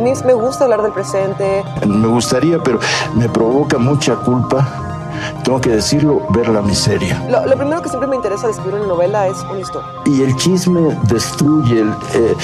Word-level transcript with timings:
A 0.00 0.02
mí 0.02 0.12
me 0.24 0.32
gusta 0.32 0.64
hablar 0.64 0.82
del 0.82 0.92
presente. 0.92 1.62
Me 1.86 2.06
gustaría, 2.08 2.58
pero 2.58 2.80
me 3.14 3.28
provoca 3.28 3.76
mucha 3.76 4.16
culpa 4.16 4.66
tengo 5.44 5.60
que 5.60 5.68
decirlo, 5.68 6.26
ver 6.30 6.48
la 6.48 6.62
miseria. 6.62 7.22
Lo, 7.28 7.54
primero 7.54 7.82
que 7.82 7.90
siempre 7.90 8.08
me 8.08 8.16
interesa 8.16 8.46
de 8.46 8.52
escribir 8.52 8.76
una 8.76 8.86
novela 8.86 9.26
es 9.26 9.36
una 9.50 9.60
historia. 9.60 9.90
Y 10.06 10.22
el 10.22 10.34
chisme 10.36 10.96
destruye, 11.02 11.80
el, 11.80 11.90
eh, 12.14 12.34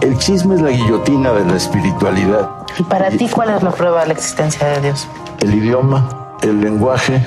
el 0.00 0.18
chisme 0.18 0.56
es 0.56 0.60
la 0.60 0.70
guillotina 0.70 1.32
de 1.32 1.44
la 1.44 1.56
espiritualidad. 1.56 2.50
¿Y 2.76 2.82
para 2.82 3.10
ti 3.10 3.28
cuál 3.28 3.50
es 3.50 3.62
la 3.62 3.70
prueba 3.70 4.00
de 4.00 4.08
la 4.08 4.12
existencia 4.14 4.66
de 4.66 4.80
Dios? 4.80 5.06
El 5.38 5.54
idioma, 5.54 6.08
el 6.42 6.60
lenguaje. 6.60 7.24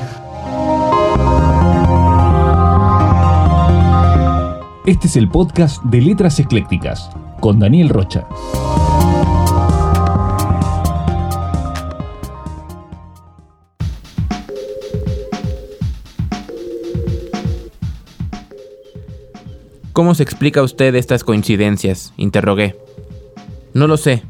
Este 4.86 5.08
es 5.08 5.16
el 5.16 5.30
podcast 5.30 5.82
de 5.84 6.02
Letras 6.02 6.40
Eclécticas 6.40 7.10
con 7.40 7.60
Daniel 7.60 7.88
Rocha. 7.88 8.28
¿Cómo 19.98 20.14
se 20.14 20.22
explica 20.22 20.62
usted 20.62 20.94
estas 20.94 21.24
coincidencias? 21.24 22.14
interrogué. 22.18 22.76
No 23.74 23.88
lo 23.88 23.98
sé. 23.98 24.22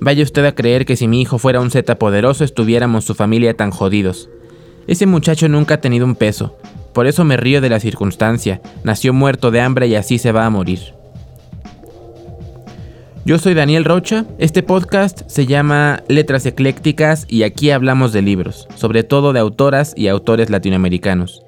Vaya 0.00 0.22
usted 0.22 0.46
a 0.46 0.54
creer 0.54 0.86
que 0.86 0.96
si 0.96 1.08
mi 1.08 1.20
hijo 1.20 1.36
fuera 1.36 1.60
un 1.60 1.70
Z 1.70 1.98
poderoso 1.98 2.42
estuviéramos 2.42 3.04
su 3.04 3.14
familia 3.14 3.54
tan 3.54 3.70
jodidos. 3.70 4.30
Ese 4.86 5.04
muchacho 5.04 5.46
nunca 5.46 5.74
ha 5.74 5.80
tenido 5.82 6.06
un 6.06 6.14
peso. 6.14 6.56
Por 6.94 7.06
eso 7.06 7.24
me 7.24 7.36
río 7.36 7.60
de 7.60 7.68
la 7.68 7.80
circunstancia. 7.80 8.62
Nació 8.82 9.12
muerto 9.12 9.50
de 9.50 9.60
hambre 9.60 9.88
y 9.88 9.94
así 9.94 10.16
se 10.16 10.32
va 10.32 10.46
a 10.46 10.50
morir. 10.50 10.94
Yo 13.26 13.38
soy 13.38 13.52
Daniel 13.52 13.84
Rocha, 13.84 14.24
este 14.38 14.62
podcast 14.62 15.20
se 15.28 15.44
llama 15.44 16.02
Letras 16.08 16.46
Eclécticas 16.46 17.26
y 17.28 17.42
aquí 17.42 17.70
hablamos 17.70 18.14
de 18.14 18.22
libros, 18.22 18.68
sobre 18.74 19.04
todo 19.04 19.34
de 19.34 19.40
autoras 19.40 19.92
y 19.98 20.08
autores 20.08 20.48
latinoamericanos. 20.48 21.42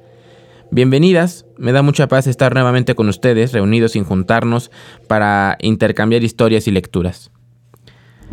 Bienvenidas, 0.75 1.45
me 1.59 1.73
da 1.73 1.83
mucha 1.83 2.09
paz 2.09 2.27
estar 2.27 2.55
nuevamente 2.55 2.95
con 2.95 3.07
ustedes, 3.07 3.53
reunidos 3.53 3.93
sin 3.93 4.05
juntarnos, 4.05 4.71
para 5.07 5.59
intercambiar 5.61 6.25
historias 6.25 6.67
y 6.67 6.71
lecturas. 6.71 7.31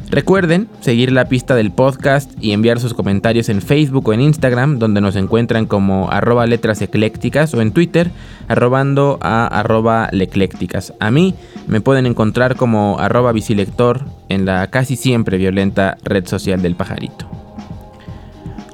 Recuerden 0.10 0.70
seguir 0.80 1.12
la 1.12 1.28
pista 1.28 1.54
del 1.54 1.74
podcast 1.74 2.32
y 2.40 2.54
enviar 2.54 2.80
sus 2.80 2.94
comentarios 2.94 3.50
en 3.50 3.62
Facebook 3.62 4.08
o 4.08 4.14
en 4.14 4.22
Instagram, 4.22 4.80
donde 4.80 5.02
nos 5.02 5.18
encuentran 5.18 5.66
como 5.66 6.10
arroba 6.12 6.48
letras 6.48 6.82
eclécticas 6.82 7.54
o 7.54 7.60
en 7.60 7.74
Twitter, 7.74 8.10
arrobando 8.48 9.20
a 9.22 9.46
arroba 9.46 10.08
leclécticas. 10.14 10.94
A 11.02 11.12
mí 11.12 11.36
me 11.68 11.82
pueden 11.82 12.06
encontrar 12.06 12.56
como 12.56 13.00
arroba 13.00 13.34
bicilector 13.34 14.06
en 14.30 14.46
la 14.46 14.68
casi 14.68 14.96
siempre 14.96 15.38
violenta 15.38 15.98
red 16.06 16.26
social 16.26 16.62
del 16.62 16.76
pajarito. 16.76 17.30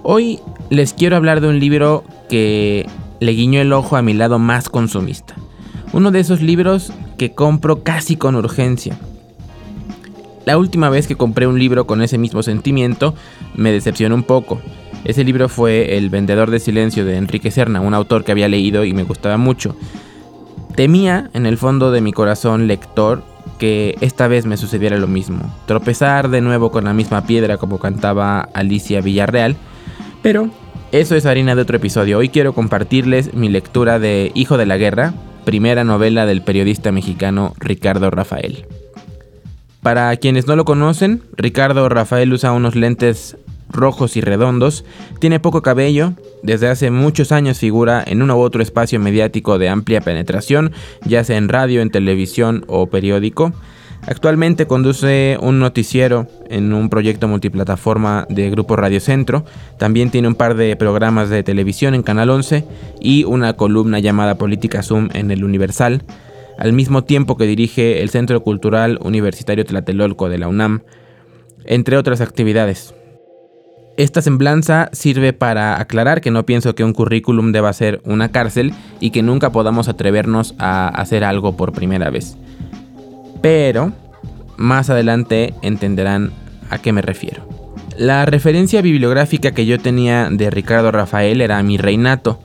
Hoy 0.04 0.40
les 0.70 0.94
quiero 0.94 1.16
hablar 1.16 1.42
de 1.42 1.48
un 1.48 1.60
libro 1.60 2.04
que 2.30 2.86
le 3.20 3.32
guiñó 3.32 3.62
el 3.62 3.74
ojo 3.74 3.96
a 3.96 4.02
mi 4.02 4.14
lado 4.14 4.40
más 4.40 4.70
consumista. 4.70 5.36
Uno 5.94 6.12
de 6.12 6.20
esos 6.20 6.42
libros 6.42 6.92
que 7.18 7.34
compro 7.34 7.84
casi 7.84 8.18
con 8.18 8.36
urgencia. 8.36 8.98
La 10.46 10.58
última 10.58 10.90
vez 10.90 11.08
que 11.08 11.16
compré 11.16 11.48
un 11.48 11.58
libro 11.58 11.88
con 11.88 12.02
ese 12.02 12.18
mismo 12.18 12.44
sentimiento 12.44 13.16
me 13.56 13.72
decepcionó 13.72 14.16
un 14.16 14.24
poco. 14.24 14.62
Ese 15.04 15.24
libro 15.24 15.50
fue 15.50 15.98
El 15.98 16.10
vendedor 16.10 16.52
de 16.52 16.60
silencio 16.60 17.06
de 17.06 17.18
Enrique 17.18 17.52
Serna, 17.52 17.82
un 17.82 17.94
autor 17.94 18.24
que 18.24 18.32
había 18.32 18.48
leído 18.48 18.86
y 18.86 18.94
me 18.94 19.04
gustaba 19.04 19.38
mucho. 19.38 19.76
Temía 20.76 21.30
en 21.34 21.46
el 21.46 21.58
fondo 21.58 21.92
de 21.92 22.02
mi 22.02 22.12
corazón 22.12 22.68
lector 22.68 23.24
que 23.58 23.96
esta 24.02 24.28
vez 24.28 24.46
me 24.46 24.58
sucediera 24.58 24.98
lo 24.98 25.08
mismo, 25.08 25.54
tropezar 25.66 26.30
de 26.30 26.42
nuevo 26.42 26.72
con 26.72 26.84
la 26.84 26.94
misma 26.94 27.26
piedra 27.26 27.58
como 27.58 27.80
cantaba 27.80 28.42
Alicia 28.54 29.02
Villarreal, 29.02 29.56
pero 30.22 30.50
eso 30.92 31.16
es 31.16 31.26
harina 31.26 31.56
de 31.56 31.62
otro 31.62 31.78
episodio. 31.78 32.18
Hoy 32.18 32.30
quiero 32.30 32.54
compartirles 32.54 33.34
mi 33.34 33.50
lectura 33.50 34.00
de 34.00 34.32
Hijo 34.36 34.58
de 34.58 34.66
la 34.66 34.78
Guerra, 34.78 35.14
primera 35.44 35.84
novela 35.84 36.26
del 36.26 36.42
periodista 36.42 36.92
mexicano 36.92 37.54
Ricardo 37.60 38.10
Rafael. 38.12 38.66
Para 39.82 40.16
quienes 40.18 40.48
no 40.48 40.56
lo 40.56 40.66
conocen, 40.66 41.22
Ricardo 41.38 41.88
Rafael 41.90 42.34
usa 42.34 42.52
unos 42.52 42.76
lentes 42.76 43.38
rojos 43.70 44.18
y 44.18 44.22
redondos, 44.22 44.86
tiene 45.20 45.40
poco 45.40 45.62
cabello, 45.62 46.14
desde 46.44 46.68
hace 46.70 46.92
muchos 46.92 47.32
años 47.32 47.60
figura 47.60 48.04
en 48.06 48.22
uno 48.22 48.38
u 48.38 48.42
otro 48.42 48.62
espacio 48.64 49.00
mediático 49.00 49.58
de 49.58 49.70
amplia 49.70 50.02
penetración, 50.02 50.72
ya 51.06 51.24
sea 51.24 51.38
en 51.38 51.50
radio, 51.50 51.82
en 51.82 51.92
televisión 51.92 52.64
o 52.68 52.88
periódico. 52.88 53.54
Actualmente 54.08 54.68
conduce 54.68 55.38
un 55.42 55.60
noticiero 55.60 56.28
en 56.48 56.74
un 56.74 56.90
proyecto 56.90 57.28
multiplataforma 57.28 58.28
de 58.30 58.52
Grupo 58.52 58.76
Radio 58.76 59.00
Centro. 59.00 59.46
También 59.80 60.12
tiene 60.12 60.28
un 60.28 60.36
par 60.36 60.56
de 60.56 60.76
programas 60.76 61.30
de 61.30 61.42
televisión 61.42 61.96
en 61.96 62.04
Canal 62.04 62.30
11 62.30 62.66
y 63.02 63.24
una 63.24 63.54
columna 63.54 63.98
llamada 63.98 64.36
Política 64.36 64.84
Zoom 64.84 65.10
en 65.14 65.32
el 65.32 65.44
Universal, 65.44 66.04
al 66.60 66.72
mismo 66.72 67.04
tiempo 67.04 67.36
que 67.36 67.48
dirige 67.48 68.04
el 68.04 68.12
Centro 68.12 68.44
Cultural 68.44 69.00
Universitario 69.02 69.66
Tlatelolco 69.66 70.30
de 70.30 70.38
la 70.38 70.50
UNAM, 70.50 70.82
entre 71.66 71.98
otras 71.98 72.22
actividades. 72.22 72.94
Esta 73.98 74.22
semblanza 74.22 74.90
sirve 74.92 75.34
para 75.34 75.80
aclarar 75.80 76.22
que 76.22 76.30
no 76.30 76.46
pienso 76.46 76.76
que 76.76 76.84
un 76.84 76.94
currículum 76.94 77.52
deba 77.52 77.74
ser 77.74 78.02
una 78.06 78.30
cárcel 78.30 78.74
y 79.00 79.10
que 79.10 79.24
nunca 79.24 79.52
podamos 79.52 79.88
atrevernos 79.88 80.54
a 80.60 80.90
hacer 80.90 81.24
algo 81.24 81.58
por 81.58 81.72
primera 81.72 82.12
vez 82.12 82.38
pero 83.46 83.92
más 84.58 84.90
adelante 84.90 85.54
entenderán 85.62 86.32
a 86.72 86.80
qué 86.80 86.92
me 86.92 87.04
refiero. 87.04 87.48
La 87.96 88.26
referencia 88.26 88.82
bibliográfica 88.82 89.52
que 89.52 89.68
yo 89.68 89.78
tenía 89.78 90.30
de 90.32 90.50
Ricardo 90.50 90.92
Rafael 90.92 91.42
era 91.42 91.62
Mi 91.62 91.78
Reinato, 91.78 92.40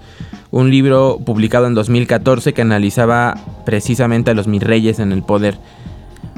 un 0.51 0.71
libro 0.71 1.19
publicado 1.25 1.67
en 1.67 1.73
2014 1.73 2.53
que 2.53 2.61
analizaba 2.61 3.35
precisamente 3.65 4.33
a 4.33 4.35
los 4.35 4.47
mirreyes 4.47 4.99
en 4.99 5.13
el 5.13 5.23
poder. 5.23 5.57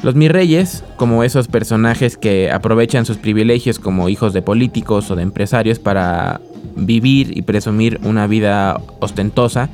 Los 0.05 0.15
mirreyes, 0.15 0.84
como 0.94 1.25
esos 1.25 1.49
personajes 1.49 2.17
que 2.17 2.53
aprovechan 2.53 3.05
sus 3.05 3.17
privilegios 3.17 3.81
como 3.81 4.09
hijos 4.09 4.33
de 4.33 4.43
políticos 4.43 5.11
o 5.11 5.17
de 5.17 5.25
empresarios 5.25 5.81
para 5.81 6.41
vivir 6.77 7.37
y 7.37 7.43
presumir 7.43 7.99
una 8.05 8.29
vida 8.29 8.81
ostentosa, 9.00 9.71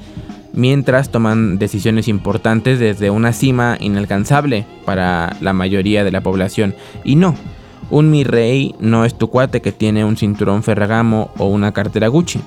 mientras 0.58 1.10
toman 1.10 1.56
decisiones 1.60 2.08
importantes 2.08 2.80
desde 2.80 3.10
una 3.10 3.32
cima 3.32 3.76
inalcanzable 3.78 4.66
para 4.84 5.36
la 5.40 5.52
mayoría 5.52 6.02
de 6.02 6.10
la 6.10 6.20
población. 6.20 6.74
Y 7.04 7.14
no, 7.14 7.36
un 7.90 8.10
mi 8.10 8.24
rey 8.24 8.74
no 8.80 9.04
es 9.04 9.16
tu 9.16 9.30
cuate 9.30 9.62
que 9.62 9.70
tiene 9.70 10.04
un 10.04 10.16
cinturón 10.16 10.64
Ferragamo 10.64 11.30
o 11.38 11.46
una 11.46 11.70
cartera 11.70 12.08
Gucci. 12.08 12.40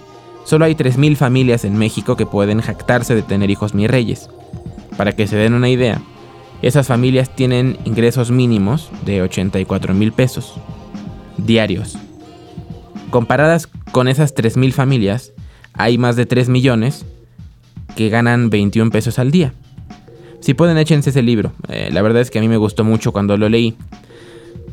Solo 0.44 0.66
hay 0.66 0.76
3.000 0.76 1.16
familias 1.16 1.64
en 1.64 1.78
México 1.78 2.18
que 2.18 2.26
pueden 2.26 2.60
jactarse 2.60 3.16
de 3.16 3.22
tener 3.22 3.50
hijos 3.50 3.74
mi 3.74 3.88
reyes. 3.88 4.30
Para 4.98 5.14
que 5.14 5.26
se 5.26 5.38
den 5.38 5.54
una 5.54 5.70
idea, 5.70 6.02
esas 6.62 6.88
familias 6.88 7.34
tienen 7.34 7.78
ingresos 7.86 8.30
mínimos 8.30 8.92
de 9.06 9.22
84 9.22 9.94
mil 9.94 10.12
pesos 10.12 10.56
diarios. 11.38 11.98
Comparadas 13.10 13.70
con 13.94 14.10
esas 14.10 14.36
3.000 14.36 14.74
familias, 14.74 15.32
hay 15.74 15.98
más 15.98 16.18
de 16.18 16.26
3 16.26 16.50
millones 16.50 17.06
que 17.96 18.10
ganan 18.10 18.50
21 18.50 18.92
pesos 18.92 19.20
al 19.20 19.32
día. 19.32 19.54
Si 20.40 20.54
pueden, 20.54 20.78
échense 20.78 21.12
ese 21.12 21.22
libro. 21.22 21.54
Eh, 21.70 21.90
la 21.92 22.02
verdad 22.02 22.22
es 22.22 22.32
que 22.32 22.40
a 22.40 22.42
mí 22.42 22.48
me 22.48 22.58
gustó 22.58 22.84
mucho 22.84 23.12
cuando 23.12 23.38
lo 23.38 23.48
leí. 23.48 23.76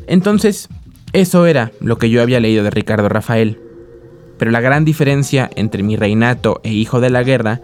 Entonces, 0.06 0.68
eso 1.12 1.46
era 1.46 1.72
lo 1.80 1.98
que 1.98 2.10
yo 2.10 2.22
había 2.22 2.40
leído 2.40 2.64
de 2.64 2.70
Ricardo 2.70 3.08
Rafael. 3.08 3.60
Pero 4.38 4.50
la 4.50 4.60
gran 4.60 4.84
diferencia 4.84 5.50
entre 5.56 5.82
mi 5.82 5.96
reinato 5.96 6.60
e 6.64 6.72
Hijo 6.72 7.00
de 7.00 7.10
la 7.10 7.22
Guerra 7.22 7.60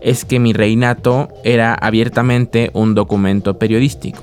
es 0.00 0.24
que 0.24 0.40
mi 0.40 0.52
reinato 0.52 1.28
era 1.44 1.74
abiertamente 1.74 2.70
un 2.74 2.94
documento 2.94 3.58
periodístico. 3.58 4.22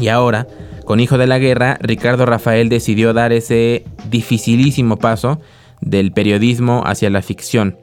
Y 0.00 0.08
ahora, 0.08 0.46
con 0.84 1.00
Hijo 1.00 1.18
de 1.18 1.26
la 1.26 1.38
Guerra, 1.38 1.78
Ricardo 1.80 2.24
Rafael 2.24 2.68
decidió 2.68 3.12
dar 3.12 3.32
ese 3.32 3.84
dificilísimo 4.10 4.96
paso 4.96 5.40
del 5.80 6.12
periodismo 6.12 6.82
hacia 6.86 7.10
la 7.10 7.22
ficción. 7.22 7.78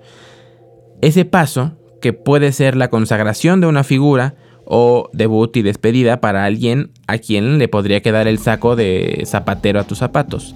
Ese 1.02 1.26
paso 1.26 1.74
que 2.06 2.14
puede 2.14 2.52
ser 2.52 2.76
la 2.76 2.92
consagración 2.92 3.62
de 3.62 3.66
una 3.66 3.84
figura 3.84 4.36
o 4.64 5.10
debut 5.12 5.58
y 5.58 5.64
despedida 5.64 6.22
para 6.22 6.46
alguien 6.46 6.92
a 7.08 7.18
quien 7.18 7.58
le 7.58 7.68
podría 7.68 8.02
quedar 8.02 8.28
el 8.28 8.38
saco 8.38 8.76
de 8.76 9.24
zapatero 9.26 9.80
a 9.80 9.86
tus 9.86 9.98
zapatos. 9.98 10.54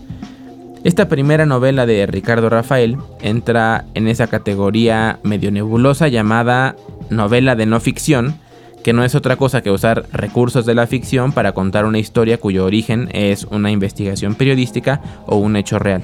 Esta 0.83 1.09
primera 1.09 1.47
novela 1.47 1.87
de 1.87 2.05
Ricardo 2.05 2.51
Rafael 2.51 2.97
entra 3.19 3.85
en 3.95 4.07
esa 4.07 4.27
categoría 4.27 5.17
medio 5.23 5.49
nebulosa 5.49 6.07
llamada 6.07 6.75
novela 7.09 7.55
de 7.55 7.65
no 7.65 7.79
ficción, 7.79 8.35
que 8.83 8.93
no 8.93 9.03
es 9.03 9.15
otra 9.15 9.35
cosa 9.35 9.63
que 9.63 9.71
usar 9.71 10.05
recursos 10.13 10.67
de 10.67 10.75
la 10.75 10.85
ficción 10.85 11.31
para 11.31 11.53
contar 11.53 11.85
una 11.85 11.97
historia 11.97 12.37
cuyo 12.37 12.63
origen 12.63 13.09
es 13.11 13.45
una 13.45 13.71
investigación 13.71 14.35
periodística 14.35 15.01
o 15.25 15.37
un 15.37 15.55
hecho 15.55 15.79
real. 15.79 16.03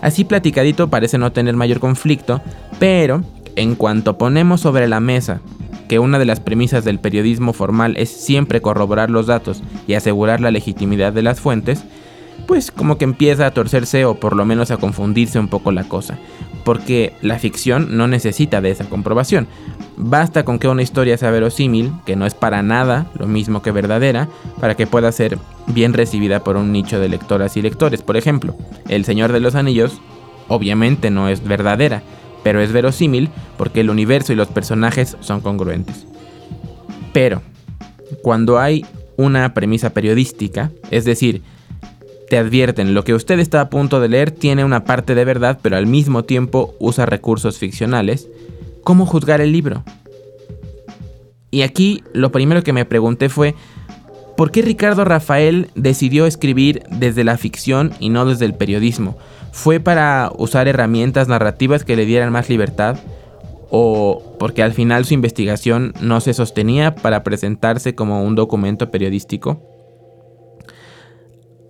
Así 0.00 0.24
platicadito 0.24 0.88
parece 0.88 1.18
no 1.18 1.30
tener 1.32 1.56
mayor 1.56 1.78
conflicto, 1.78 2.40
pero 2.78 3.22
en 3.58 3.74
cuanto 3.74 4.18
ponemos 4.18 4.60
sobre 4.60 4.86
la 4.86 5.00
mesa 5.00 5.40
que 5.88 5.98
una 5.98 6.20
de 6.20 6.24
las 6.24 6.38
premisas 6.38 6.84
del 6.84 7.00
periodismo 7.00 7.52
formal 7.52 7.96
es 7.96 8.08
siempre 8.08 8.62
corroborar 8.62 9.10
los 9.10 9.26
datos 9.26 9.62
y 9.88 9.94
asegurar 9.94 10.40
la 10.40 10.52
legitimidad 10.52 11.12
de 11.12 11.22
las 11.22 11.40
fuentes, 11.40 11.82
pues 12.46 12.70
como 12.70 12.98
que 12.98 13.04
empieza 13.04 13.46
a 13.46 13.50
torcerse 13.50 14.04
o 14.04 14.14
por 14.14 14.36
lo 14.36 14.44
menos 14.44 14.70
a 14.70 14.76
confundirse 14.76 15.40
un 15.40 15.48
poco 15.48 15.72
la 15.72 15.84
cosa. 15.84 16.18
Porque 16.64 17.14
la 17.20 17.38
ficción 17.38 17.96
no 17.96 18.06
necesita 18.06 18.60
de 18.60 18.70
esa 18.70 18.84
comprobación. 18.84 19.48
Basta 19.96 20.44
con 20.44 20.60
que 20.60 20.68
una 20.68 20.82
historia 20.82 21.18
sea 21.18 21.32
verosímil, 21.32 21.92
que 22.06 22.14
no 22.14 22.26
es 22.26 22.34
para 22.34 22.62
nada 22.62 23.06
lo 23.18 23.26
mismo 23.26 23.62
que 23.62 23.72
verdadera, 23.72 24.28
para 24.60 24.76
que 24.76 24.86
pueda 24.86 25.10
ser 25.10 25.36
bien 25.66 25.94
recibida 25.94 26.44
por 26.44 26.56
un 26.56 26.70
nicho 26.70 27.00
de 27.00 27.08
lectoras 27.08 27.56
y 27.56 27.62
lectores. 27.62 28.02
Por 28.02 28.16
ejemplo, 28.16 28.54
El 28.88 29.04
Señor 29.04 29.32
de 29.32 29.40
los 29.40 29.56
Anillos 29.56 30.00
obviamente 30.48 31.10
no 31.10 31.28
es 31.28 31.42
verdadera, 31.42 32.02
pero 32.42 32.60
es 32.60 32.72
verosímil 32.72 33.30
porque 33.56 33.80
el 33.80 33.90
universo 33.90 34.32
y 34.32 34.36
los 34.36 34.48
personajes 34.48 35.16
son 35.20 35.40
congruentes. 35.40 36.06
Pero, 37.12 37.42
cuando 38.22 38.58
hay 38.58 38.84
una 39.16 39.54
premisa 39.54 39.90
periodística, 39.90 40.70
es 40.90 41.04
decir, 41.04 41.42
te 42.28 42.38
advierten 42.38 42.94
lo 42.94 43.04
que 43.04 43.14
usted 43.14 43.38
está 43.38 43.60
a 43.60 43.70
punto 43.70 44.00
de 44.00 44.08
leer 44.08 44.30
tiene 44.30 44.64
una 44.64 44.84
parte 44.84 45.14
de 45.14 45.24
verdad, 45.24 45.58
pero 45.62 45.76
al 45.76 45.86
mismo 45.86 46.24
tiempo 46.24 46.74
usa 46.78 47.06
recursos 47.06 47.58
ficcionales, 47.58 48.28
¿cómo 48.84 49.06
juzgar 49.06 49.40
el 49.40 49.52
libro? 49.52 49.82
Y 51.50 51.62
aquí 51.62 52.04
lo 52.12 52.30
primero 52.30 52.62
que 52.62 52.74
me 52.74 52.84
pregunté 52.84 53.28
fue, 53.28 53.54
¿por 54.36 54.50
qué 54.50 54.62
Ricardo 54.62 55.04
Rafael 55.04 55.70
decidió 55.74 56.26
escribir 56.26 56.82
desde 56.90 57.24
la 57.24 57.38
ficción 57.38 57.92
y 57.98 58.10
no 58.10 58.26
desde 58.26 58.44
el 58.44 58.54
periodismo? 58.54 59.16
¿Fue 59.52 59.80
para 59.80 60.30
usar 60.36 60.68
herramientas 60.68 61.28
narrativas 61.28 61.84
que 61.84 61.96
le 61.96 62.06
dieran 62.06 62.32
más 62.32 62.48
libertad? 62.48 62.98
¿O 63.70 64.36
porque 64.38 64.62
al 64.62 64.72
final 64.72 65.04
su 65.04 65.14
investigación 65.14 65.92
no 66.00 66.20
se 66.20 66.32
sostenía 66.34 66.94
para 66.94 67.22
presentarse 67.22 67.94
como 67.94 68.22
un 68.22 68.34
documento 68.34 68.90
periodístico? 68.90 69.62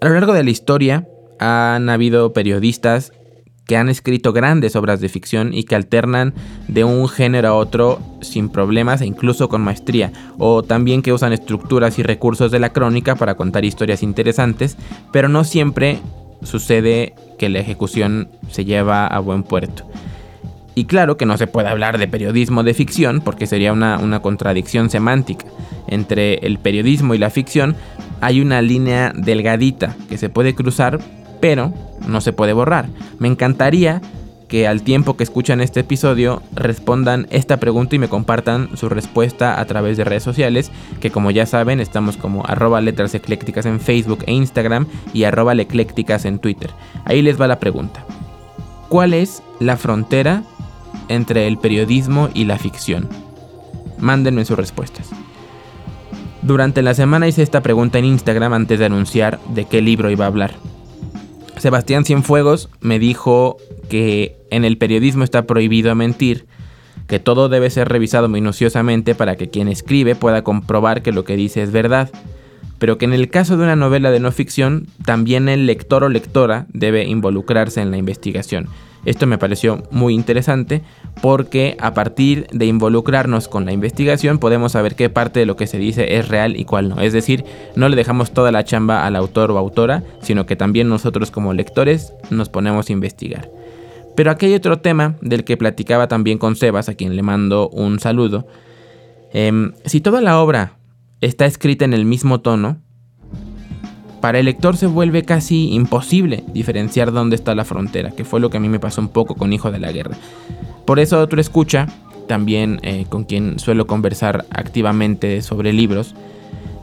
A 0.01 0.07
lo 0.07 0.15
largo 0.15 0.33
de 0.33 0.45
la 0.45 0.51
historia 0.51 1.09
han 1.41 1.89
habido 1.89 2.33
periodistas 2.33 3.13
que 3.69 3.77
han 3.77 3.91
escrito 3.91 4.33
grandes 4.33 4.77
obras 4.77 5.01
de 5.01 5.11
ficción 5.11 5.53
y 5.53 5.65
que 5.65 5.75
alternan 5.75 6.33
de 6.69 6.85
un 6.85 7.07
género 7.07 7.49
a 7.49 7.55
otro 7.55 8.01
sin 8.23 8.49
problemas 8.49 9.03
e 9.03 9.07
incluso 9.07 9.51
con 9.51 9.61
maestría, 9.61 10.11
o 10.39 10.63
también 10.63 11.03
que 11.03 11.13
usan 11.13 11.35
estructuras 11.35 11.99
y 11.99 12.03
recursos 12.03 12.51
de 12.51 12.61
la 12.61 12.73
crónica 12.73 13.15
para 13.15 13.35
contar 13.35 13.67
historias 13.67 14.03
interesantes, 14.03 14.79
pero 15.13 15.29
no 15.29 15.45
siempre 15.45 16.01
sucede 16.43 17.15
que 17.39 17.49
la 17.49 17.59
ejecución 17.61 18.29
se 18.51 18.65
lleva 18.65 19.07
a 19.07 19.19
buen 19.21 19.43
puerto. 19.43 19.89
Y 20.75 20.85
claro 20.85 21.17
que 21.17 21.27
no 21.27 21.37
se 21.37 21.49
puede 21.49 21.69
hablar 21.69 21.99
de 21.99 22.07
periodismo 22.07 22.63
de 22.63 22.75
ficción 22.75 23.21
porque 23.21 23.47
sería 23.47 23.73
una, 23.73 23.99
una 23.99 24.21
contradicción 24.23 24.91
semántica. 24.91 25.47
Entre 25.89 26.35
el 26.47 26.59
periodismo 26.59 27.15
y 27.15 27.19
la 27.19 27.31
ficción 27.31 27.75
hay 28.21 28.41
una 28.41 28.63
línea 28.63 29.13
delgadita 29.15 29.97
que 30.09 30.19
se 30.19 30.29
puede 30.29 30.55
cruzar, 30.55 31.01
pero 31.41 31.73
no 32.07 32.21
se 32.21 32.33
puede 32.33 32.53
borrar. 32.53 32.89
Me 33.19 33.29
encantaría 33.29 34.01
que 34.49 34.67
al 34.67 34.83
tiempo 34.83 35.17
que 35.17 35.25
escuchan 35.25 35.61
este 35.61 35.81
episodio 35.81 36.43
respondan 36.55 37.27
esta 37.31 37.59
pregunta 37.59 37.95
y 37.95 37.99
me 37.99 38.09
compartan 38.09 38.71
su 38.77 38.89
respuesta 38.89 39.61
a 39.61 39.65
través 39.67 39.97
de 39.97 40.05
redes 40.05 40.23
sociales, 40.23 40.73
que 41.01 41.11
como 41.11 41.31
ya 41.31 41.47
saben 41.47 41.81
estamos 41.81 42.17
como 42.17 42.45
arroba 42.47 42.81
letras 42.81 43.15
eclécticas 43.15 43.67
en 43.67 43.79
Facebook 43.79 44.25
e 44.27 44.33
Instagram 44.33 44.87
y 45.13 45.25
arroba 45.25 45.53
eclécticas 45.53 46.25
en 46.25 46.39
Twitter. 46.39 46.71
Ahí 47.05 47.23
les 47.23 47.41
va 47.41 47.47
la 47.47 47.61
pregunta. 47.61 48.05
¿Cuál 48.89 49.13
es 49.13 49.43
la 49.61 49.77
frontera 49.77 50.43
entre 51.09 51.47
el 51.47 51.59
periodismo 51.59 52.31
y 52.33 52.45
la 52.47 52.59
ficción? 52.59 53.09
Mándenme 53.99 54.47
sus 54.47 54.57
respuestas. 54.57 55.11
Durante 56.41 56.81
la 56.83 56.95
semana 56.95 57.29
hice 57.29 57.43
esta 57.43 57.61
pregunta 57.61 57.99
en 57.99 58.07
Instagram 58.07 58.55
antes 58.55 58.79
de 58.79 58.87
anunciar 58.87 59.39
de 59.55 59.67
qué 59.67 59.83
libro 59.83 60.11
iba 60.11 60.25
a 60.25 60.29
hablar. 60.29 60.55
Sebastián 61.61 62.05
Cienfuegos 62.05 62.69
me 62.81 62.99
dijo 62.99 63.57
que 63.89 64.37
en 64.51 64.65
el 64.65 64.79
periodismo 64.79 65.25
está 65.25 65.47
prohibido 65.47 65.95
mentir, 65.95 66.47
que 67.07 67.19
todo 67.19 67.49
debe 67.49 67.71
ser 67.71 67.89
revisado 67.89 68.29
minuciosamente 68.29 69.15
para 69.15 69.37
que 69.37 69.49
quien 69.49 69.69
escribe 69.69 70.15
pueda 70.15 70.43
comprobar 70.43 71.03
que 71.03 71.13
lo 71.13 71.25
que 71.25 71.37
dice 71.37 71.63
es 71.63 71.73
verdad, 71.73 72.11
pero 72.79 72.99
que 72.99 73.07
en 73.07 73.13
el 73.13 73.29
caso 73.31 73.57
de 73.57 73.65
una 73.65 73.77
novela 73.77 74.11
de 74.11 74.21
no 74.21 74.31
ficción, 74.31 74.87
también 75.05 75.49
el 75.49 75.67
lector 75.67 76.05
o 76.05 76.09
lectora 76.09 76.67
debe 76.73 77.05
involucrarse 77.05 77.81
en 77.81 77.91
la 77.91 77.97
investigación. 77.97 78.69
Esto 79.05 79.27
me 79.27 79.39
pareció 79.39 79.83
muy 79.91 80.15
interesante 80.15 80.83
porque 81.23 81.77
a 81.81 81.95
partir 81.95 82.47
de 82.53 82.67
involucrarnos 82.67 83.49
con 83.49 83.65
la 83.65 83.73
investigación 83.73 84.39
podemos 84.39 84.73
saber 84.73 84.95
qué 84.95 85.09
parte 85.09 85.41
de 85.41 85.47
lo 85.47 85.57
que 85.57 85.67
se 85.67 85.79
dice 85.79 86.17
es 86.19 86.29
real 86.29 86.57
y 86.57 86.65
cuál 86.65 86.89
no. 86.89 87.01
Es 87.01 87.13
decir, 87.13 87.45
no 87.77 87.89
le 87.89 87.97
dejamos 87.97 88.33
toda 88.33 88.53
la 88.53 88.65
chamba 88.65 89.07
al 89.07 89.17
autor 89.17 89.51
o 89.51 89.59
autora, 89.59 90.03
sino 90.21 90.47
que 90.47 90.57
también 90.57 90.89
nosotros 90.89 91.31
como 91.31 91.55
lectores 91.55 92.13
nos 92.31 92.49
ponemos 92.49 92.89
a 92.89 92.93
investigar. 92.93 93.51
Pero 94.17 94.33
aquí 94.33 94.47
hay 94.47 94.55
otro 94.55 94.81
tema 94.81 95.17
del 95.21 95.45
que 95.45 95.57
platicaba 95.57 96.09
también 96.09 96.39
con 96.39 96.57
Sebas, 96.57 96.89
a 96.89 96.95
quien 96.95 97.15
le 97.15 97.23
mando 97.23 97.69
un 97.69 98.01
saludo. 98.01 98.49
Em, 99.33 99.75
si 99.85 100.01
toda 100.01 100.21
la 100.21 100.41
obra 100.41 100.73
está 101.21 101.47
escrita 101.47 101.85
en 101.85 101.95
el 101.95 102.05
mismo 102.05 102.41
tono, 102.41 102.79
para 104.21 104.39
el 104.39 104.47
lector 104.47 104.77
se 104.77 104.87
vuelve 104.87 105.23
casi 105.25 105.73
imposible 105.73 106.45
diferenciar 106.53 107.13
dónde 107.13 107.37
está 107.37 107.55
la 107.55 107.65
frontera, 107.65 108.11
que 108.11 108.25
fue 108.25 108.41
lo 108.41 108.51
que 108.51 108.57
a 108.57 108.61
mí 108.61 108.69
me 108.69 108.81
pasó 108.81 109.01
un 109.01 109.09
poco 109.09 109.35
con 109.35 109.53
Hijo 109.53 109.71
de 109.71 109.79
la 109.79 109.93
Guerra. 109.93 110.17
Por 110.85 110.99
eso 110.99 111.21
otro 111.21 111.41
escucha, 111.41 111.87
también 112.27 112.81
eh, 112.83 113.07
con 113.09 113.25
quien 113.25 113.59
suelo 113.59 113.87
conversar 113.87 114.45
activamente 114.51 115.43
sobre 115.43 115.73
libros, 115.73 116.15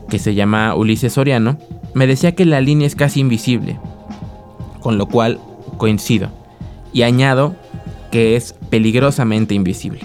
que 0.09 0.19
se 0.19 0.35
llama 0.35 0.75
Ulises 0.75 1.13
Soriano, 1.13 1.57
me 1.93 2.07
decía 2.07 2.35
que 2.35 2.45
la 2.45 2.61
línea 2.61 2.87
es 2.87 2.95
casi 2.95 3.19
invisible, 3.19 3.79
con 4.81 4.97
lo 4.97 5.07
cual 5.07 5.39
coincido 5.77 6.29
y 6.93 7.01
añado 7.01 7.55
que 8.11 8.35
es 8.35 8.53
peligrosamente 8.69 9.55
invisible. 9.55 10.01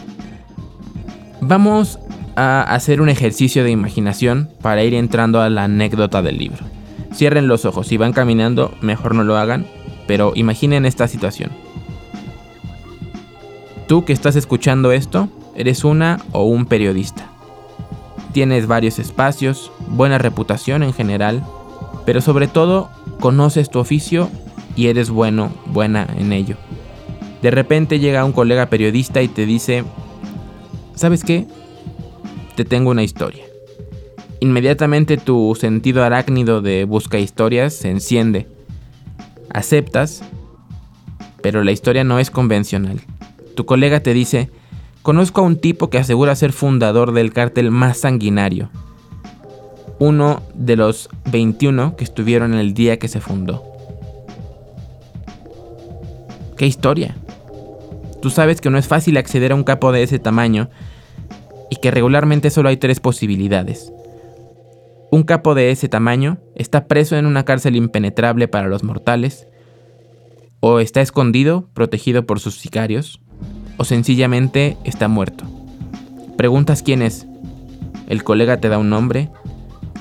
Vamos 1.41 1.99
a 2.37 2.63
hacer 2.63 3.01
un 3.01 3.09
ejercicio 3.09 3.63
de 3.65 3.71
imaginación 3.71 4.49
para 4.63 4.83
ir 4.83 4.95
entrando 4.95 5.41
a 5.41 5.51
la 5.51 5.65
anécdota 5.65 6.23
del 6.23 6.39
libro. 6.39 6.65
Cierren 7.13 7.49
los 7.49 7.65
ojos, 7.65 7.87
si 7.87 7.97
van 7.97 8.13
caminando, 8.13 8.73
mejor 8.81 9.15
no 9.15 9.25
lo 9.25 9.37
hagan, 9.37 9.67
pero 10.07 10.33
imaginen 10.35 10.87
esta 10.87 11.09
situación. 11.09 11.51
Tú 13.87 14.05
que 14.05 14.13
estás 14.13 14.37
escuchando 14.37 14.93
esto, 14.93 15.29
eres 15.57 15.85
una 15.85 16.21
o 16.33 16.45
un 16.45 16.67
periodista. 16.67 17.27
Tienes 18.33 18.67
varios 18.67 18.99
espacios, 19.01 19.73
buena 19.89 20.19
reputación 20.19 20.83
en 20.83 20.93
general, 20.93 21.45
pero 22.07 22.21
sobre 22.21 22.47
todo 22.47 22.91
conoces 23.19 23.71
tu 23.71 23.81
oficio 23.81 24.31
y 24.77 24.87
eres 24.87 25.11
bueno, 25.11 25.51
buena 25.67 26.07
en 26.17 26.33
ello. 26.33 26.57
De 27.43 27.51
repente 27.51 27.99
llega 27.99 28.25
un 28.25 28.33
colega 28.33 28.67
periodista 28.67 29.23
y 29.23 29.29
te 29.29 29.47
dice, 29.47 29.85
¿sabes 30.95 31.25
qué? 31.25 31.47
Te 32.55 32.65
tengo 32.65 32.91
una 32.91 33.03
historia. 33.03 33.50
Inmediatamente 34.41 35.19
tu 35.19 35.55
sentido 35.55 36.03
arácnido 36.03 36.63
de 36.63 36.85
busca 36.85 37.19
historias 37.19 37.75
se 37.75 37.91
enciende. 37.91 38.49
Aceptas, 39.53 40.23
pero 41.43 41.63
la 41.63 41.73
historia 41.73 42.05
no 42.05 42.19
es 42.19 42.31
convencional. 42.31 43.03
Tu 43.55 43.67
colega 43.67 44.01
te 44.01 44.15
dice, 44.15 44.49
conozco 45.03 45.43
a 45.43 45.45
un 45.45 45.57
tipo 45.57 45.91
que 45.91 45.99
asegura 45.99 46.35
ser 46.37 46.53
fundador 46.53 47.13
del 47.13 47.35
cártel 47.35 47.71
más 47.71 47.99
sanguinario. 47.99 48.71
Uno 49.99 50.43
de 50.55 50.77
los 50.77 51.11
21 51.31 51.97
que 51.97 52.05
estuvieron 52.05 52.55
en 52.55 52.61
el 52.61 52.73
día 52.73 52.99
que 52.99 53.09
se 53.09 53.21
fundó. 53.21 53.63
¿Qué 56.57 56.67
historia? 56.67 57.15
Tú 58.23 58.31
sabes 58.31 58.63
que 58.63 58.71
no 58.71 58.79
es 58.79 58.87
fácil 58.87 59.19
acceder 59.19 59.53
a 59.53 59.55
un 59.55 59.65
capo 59.65 59.93
de 59.93 60.03
ese 60.03 60.19
tamaño 60.19 60.71
y 61.71 61.77
que 61.77 61.91
regularmente 61.91 62.49
solo 62.49 62.71
hay 62.71 62.79
tres 62.79 63.01
posibilidades. 63.01 63.93
Un 65.13 65.25
capo 65.25 65.57
de 65.57 65.73
ese 65.73 65.89
tamaño 65.89 66.39
está 66.55 66.87
preso 66.87 67.17
en 67.17 67.27
una 67.27 67.45
cárcel 67.45 67.75
impenetrable 67.75 68.47
para 68.47 68.69
los 68.69 68.85
mortales, 68.85 69.49
o 70.61 70.79
está 70.79 71.01
escondido, 71.01 71.69
protegido 71.75 72.27
por 72.27 72.39
sus 72.39 72.55
sicarios, 72.55 73.21
o 73.77 73.85
sencillamente 73.85 74.77
está 74.85 75.09
muerto. 75.09 75.45
Preguntas 76.37 76.85
quién 76.85 77.03
es. 77.03 77.27
El 78.09 78.23
colega 78.23 78.59
te 78.59 78.69
da 78.69 78.79
un 78.79 78.89
nombre, 78.89 79.31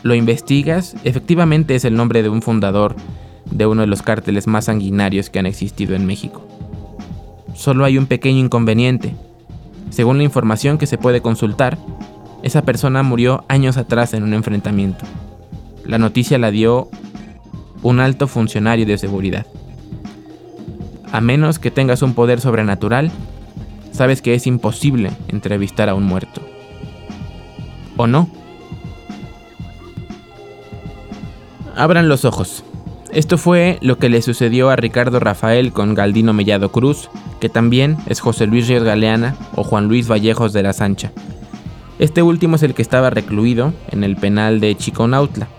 lo 0.03 0.13
investigas, 0.13 0.95
efectivamente 1.03 1.73
es 1.73 1.85
el 1.85 1.95
nombre 1.95 2.21
de 2.21 2.29
un 2.29 2.43
fundador 2.43 2.95
de 3.49 3.65
uno 3.65 3.81
de 3.81 3.87
los 3.87 4.03
cárteles 4.03 4.45
más 4.45 4.65
sanguinarios 4.65 5.31
que 5.31 5.39
han 5.39 5.47
existido 5.47 5.95
en 5.95 6.05
México. 6.05 6.45
Solo 7.55 7.83
hay 7.83 7.97
un 7.97 8.05
pequeño 8.05 8.39
inconveniente. 8.39 9.15
Según 9.89 10.17
la 10.17 10.23
información 10.23 10.77
que 10.77 10.85
se 10.85 10.99
puede 10.99 11.21
consultar, 11.21 11.79
esa 12.43 12.62
persona 12.63 13.03
murió 13.03 13.43
años 13.48 13.77
atrás 13.77 14.13
en 14.13 14.24
un 14.24 14.34
enfrentamiento. 14.34 15.05
La 15.86 15.98
noticia 15.98 16.38
la 16.38 16.51
dio 16.51 16.89
un 17.81 18.00
alto 18.00 18.27
funcionario 18.27 18.86
de 18.86 18.98
seguridad. 18.98 19.46
A 21.12 21.22
menos 21.22 21.60
que 21.60 21.72
tengas 21.72 22.01
un 22.01 22.13
poder 22.13 22.39
sobrenatural, 22.39 23.12
sabes 23.91 24.22
que 24.22 24.36
es 24.36 24.48
imposible 24.48 25.12
entrevistar 25.27 25.89
a 25.89 25.96
un 25.96 26.03
muerto. 26.03 26.41
¿O 27.98 28.08
no? 28.08 28.29
Abran 31.75 32.08
los 32.08 32.25
ojos. 32.25 32.63
Esto 33.12 33.39
fue 33.39 33.79
lo 33.81 33.98
que 33.98 34.10
le 34.10 34.22
sucedió 34.22 34.69
a 34.69 34.75
Ricardo 34.75 35.19
Rafael 35.19 35.74
con 35.74 35.96
Galdino 35.96 36.31
Mellado 36.31 36.72
Cruz, 36.72 37.10
que 37.39 37.50
también 37.50 37.98
es 38.05 38.19
José 38.19 38.46
Luis 38.46 38.67
Ríos 38.67 38.84
Galeana 38.84 39.36
o 39.55 39.63
Juan 39.63 39.88
Luis 39.88 40.08
Vallejos 40.08 40.53
de 40.53 40.62
la 40.62 40.74
Sancha. 40.74 41.12
Este 42.00 42.22
último 42.24 42.56
es 42.56 42.63
el 42.63 42.74
que 42.74 42.82
estaba 42.82 43.10
recluido 43.10 43.74
en 43.91 44.06
el 44.06 44.15
penal 44.15 44.62
de 44.62 44.74
Chiconautla. 44.74 45.50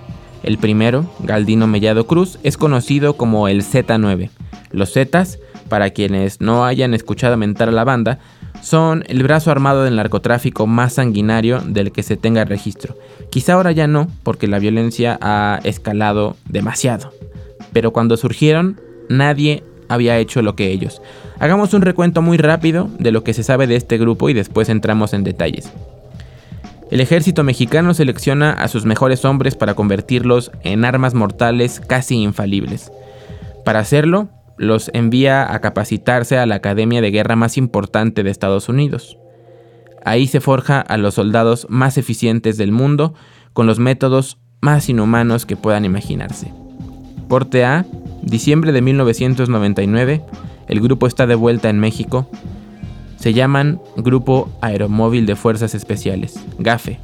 El 0.43 0.57
primero, 0.57 1.05
Galdino 1.21 1.67
Mellado 1.67 2.07
Cruz, 2.07 2.39
es 2.43 2.57
conocido 2.57 3.15
como 3.15 3.47
el 3.47 3.63
Z9. 3.63 4.31
Los 4.71 4.95
Zetas, 4.95 5.39
para 5.69 5.91
quienes 5.91 6.41
no 6.41 6.65
hayan 6.65 6.95
escuchado 6.95 7.37
mentar 7.37 7.69
a 7.69 7.73
la 7.73 7.85
banda, 7.85 8.21
son 8.63 9.05
el 9.09 9.23
brazo 9.23 9.51
armado 9.51 9.85
del 9.85 9.97
narcotráfico 9.97 10.67
más 10.67 10.95
sanguinario 10.95 11.61
del 11.61 11.93
que 11.93 12.03
se 12.03 12.17
tenga 12.17 12.47
registro. 12.47 12.97
Quizá 13.29 13.53
ahora 13.53 13.73
ya 13.73 13.87
no, 13.87 14.09
porque 14.23 14.47
la 14.47 14.59
violencia 14.59 15.19
ha 15.21 15.61
escalado 15.65 16.37
demasiado. 16.49 17.13
Pero 17.75 17.93
cuando 17.93 18.17
surgieron, 18.17 18.81
nadie 19.11 19.63
había 19.89 20.17
hecho 20.17 20.41
lo 20.41 20.57
que 20.57 20.71
ellos. 20.71 21.03
Hagamos 21.39 21.75
un 21.75 21.83
recuento 21.83 22.23
muy 22.23 22.39
rápido 22.39 22.89
de 22.99 23.13
lo 23.13 23.25
que 23.25 23.35
se 23.35 23.43
sabe 23.43 23.67
de 23.67 23.77
este 23.77 23.99
grupo 23.99 24.31
y 24.31 24.33
después 24.33 24.71
entramos 24.71 25.13
en 25.13 25.23
detalles. 25.23 25.71
El 26.91 27.01
ejército 27.01 27.45
mexicano 27.45 27.95
selecciona 27.95 28.51
a 28.51 28.67
sus 28.67 28.85
mejores 28.85 29.25
hombres 29.25 29.55
para 29.55 29.75
convertirlos 29.75 30.51
en 30.65 30.85
armas 30.85 31.15
mortales 31.15 31.81
casi 31.81 32.17
infalibles. 32.17 32.91
Para 33.65 33.79
hacerlo, 33.79 34.29
los 34.57 34.91
envía 34.93 35.55
a 35.55 35.61
capacitarse 35.61 36.37
a 36.37 36.47
la 36.47 36.57
academia 36.57 37.01
de 37.01 37.13
guerra 37.13 37.37
más 37.37 37.57
importante 37.57 38.25
de 38.25 38.31
Estados 38.31 38.69
Unidos. 38.69 39.19
Ahí 40.05 40.27
se 40.27 40.41
forja 40.41 40.81
a 40.81 40.97
los 40.97 41.15
soldados 41.15 41.67
más 41.71 41.97
eficientes 41.97 42.57
del 42.57 42.73
mundo 42.73 43.15
con 43.53 43.67
los 43.67 43.79
métodos 43.79 44.39
más 44.61 44.89
inhumanos 44.89 45.47
que 45.47 45.57
puedan 45.57 45.85
imaginarse. 45.85 46.53
Porte 47.29 47.65
A, 47.65 47.87
diciembre 48.23 48.73
de 48.73 48.83
1999, 48.83 50.23
el 50.67 50.81
grupo 50.81 51.07
está 51.07 51.27
de 51.27 51.37
vuelta 51.37 51.71
en 51.71 51.79
México. 51.79 52.29
Se 53.21 53.35
llaman 53.35 53.81
Grupo 53.99 54.49
Aeromóvil 54.63 55.27
de 55.27 55.37
Fuerzas 55.37 55.75
Especiales, 55.75 56.41
GAFE. 56.59 56.99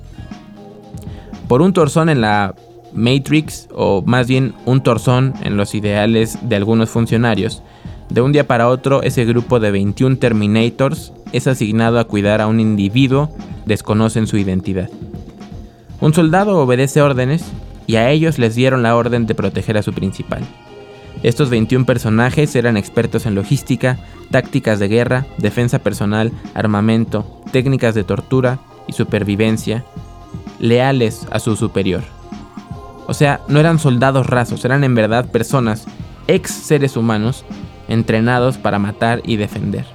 Por 1.46 1.60
un 1.60 1.74
torzón 1.74 2.08
en 2.08 2.22
la 2.22 2.54
Matrix, 2.94 3.68
o 3.74 4.00
más 4.00 4.26
bien 4.26 4.54
un 4.64 4.82
torzón 4.82 5.34
en 5.42 5.58
los 5.58 5.74
ideales 5.74 6.38
de 6.40 6.56
algunos 6.56 6.88
funcionarios, 6.88 7.62
de 8.08 8.22
un 8.22 8.32
día 8.32 8.46
para 8.46 8.68
otro 8.68 9.02
ese 9.02 9.26
grupo 9.26 9.60
de 9.60 9.70
21 9.70 10.16
Terminators 10.16 11.12
es 11.32 11.46
asignado 11.46 11.98
a 11.98 12.04
cuidar 12.04 12.40
a 12.40 12.46
un 12.46 12.60
individuo, 12.60 13.30
desconocen 13.66 14.26
su 14.26 14.38
identidad. 14.38 14.88
Un 16.00 16.14
soldado 16.14 16.58
obedece 16.58 17.02
órdenes 17.02 17.44
y 17.86 17.96
a 17.96 18.10
ellos 18.10 18.38
les 18.38 18.54
dieron 18.54 18.82
la 18.82 18.96
orden 18.96 19.26
de 19.26 19.34
proteger 19.34 19.76
a 19.76 19.82
su 19.82 19.92
principal. 19.92 20.44
Estos 21.22 21.50
21 21.50 21.86
personajes 21.86 22.54
eran 22.56 22.76
expertos 22.76 23.26
en 23.26 23.34
logística, 23.34 23.98
tácticas 24.30 24.78
de 24.78 24.88
guerra, 24.88 25.26
defensa 25.38 25.78
personal, 25.78 26.32
armamento, 26.54 27.42
técnicas 27.52 27.94
de 27.94 28.04
tortura 28.04 28.58
y 28.86 28.92
supervivencia, 28.92 29.84
leales 30.60 31.26
a 31.30 31.38
su 31.38 31.56
superior. 31.56 32.02
O 33.06 33.14
sea, 33.14 33.40
no 33.48 33.60
eran 33.60 33.78
soldados 33.78 34.26
rasos, 34.26 34.64
eran 34.64 34.84
en 34.84 34.94
verdad 34.94 35.30
personas, 35.30 35.86
ex 36.28 36.50
seres 36.50 36.96
humanos, 36.96 37.44
entrenados 37.88 38.58
para 38.58 38.78
matar 38.78 39.22
y 39.24 39.36
defender. 39.36 39.86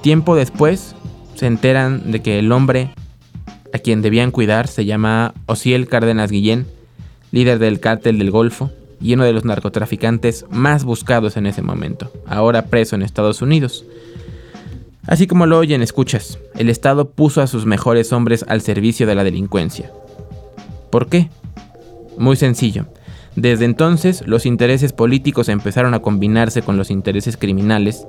Tiempo 0.00 0.34
después, 0.34 0.96
se 1.34 1.46
enteran 1.46 2.10
de 2.10 2.20
que 2.20 2.38
el 2.38 2.50
hombre 2.50 2.90
a 3.72 3.78
quien 3.78 4.02
debían 4.02 4.30
cuidar 4.30 4.66
se 4.66 4.84
llama 4.84 5.34
Osiel 5.46 5.88
Cárdenas 5.88 6.30
Guillén, 6.30 6.66
líder 7.30 7.58
del 7.58 7.78
cártel 7.78 8.18
del 8.18 8.30
Golfo 8.30 8.70
y 9.00 9.14
uno 9.14 9.24
de 9.24 9.32
los 9.32 9.44
narcotraficantes 9.44 10.46
más 10.50 10.84
buscados 10.84 11.36
en 11.36 11.46
ese 11.46 11.62
momento, 11.62 12.12
ahora 12.26 12.66
preso 12.66 12.96
en 12.96 13.02
Estados 13.02 13.42
Unidos. 13.42 13.84
Así 15.06 15.26
como 15.26 15.46
lo 15.46 15.58
oyen, 15.58 15.82
escuchas, 15.82 16.38
el 16.56 16.68
Estado 16.68 17.10
puso 17.10 17.40
a 17.40 17.46
sus 17.46 17.64
mejores 17.64 18.12
hombres 18.12 18.44
al 18.46 18.60
servicio 18.60 19.06
de 19.06 19.14
la 19.14 19.24
delincuencia. 19.24 19.90
¿Por 20.90 21.08
qué? 21.08 21.30
Muy 22.18 22.36
sencillo. 22.36 22.86
Desde 23.36 23.64
entonces 23.64 24.26
los 24.26 24.46
intereses 24.46 24.92
políticos 24.92 25.48
empezaron 25.48 25.94
a 25.94 26.00
combinarse 26.00 26.62
con 26.62 26.76
los 26.76 26.90
intereses 26.90 27.36
criminales, 27.36 28.06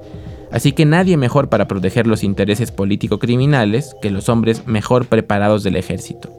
así 0.52 0.72
que 0.72 0.86
nadie 0.86 1.18
mejor 1.18 1.50
para 1.50 1.68
proteger 1.68 2.08
los 2.08 2.24
intereses 2.24 2.72
político-criminales 2.72 3.96
que 4.02 4.10
los 4.10 4.28
hombres 4.28 4.66
mejor 4.66 5.06
preparados 5.06 5.64
del 5.64 5.76
ejército. 5.76 6.39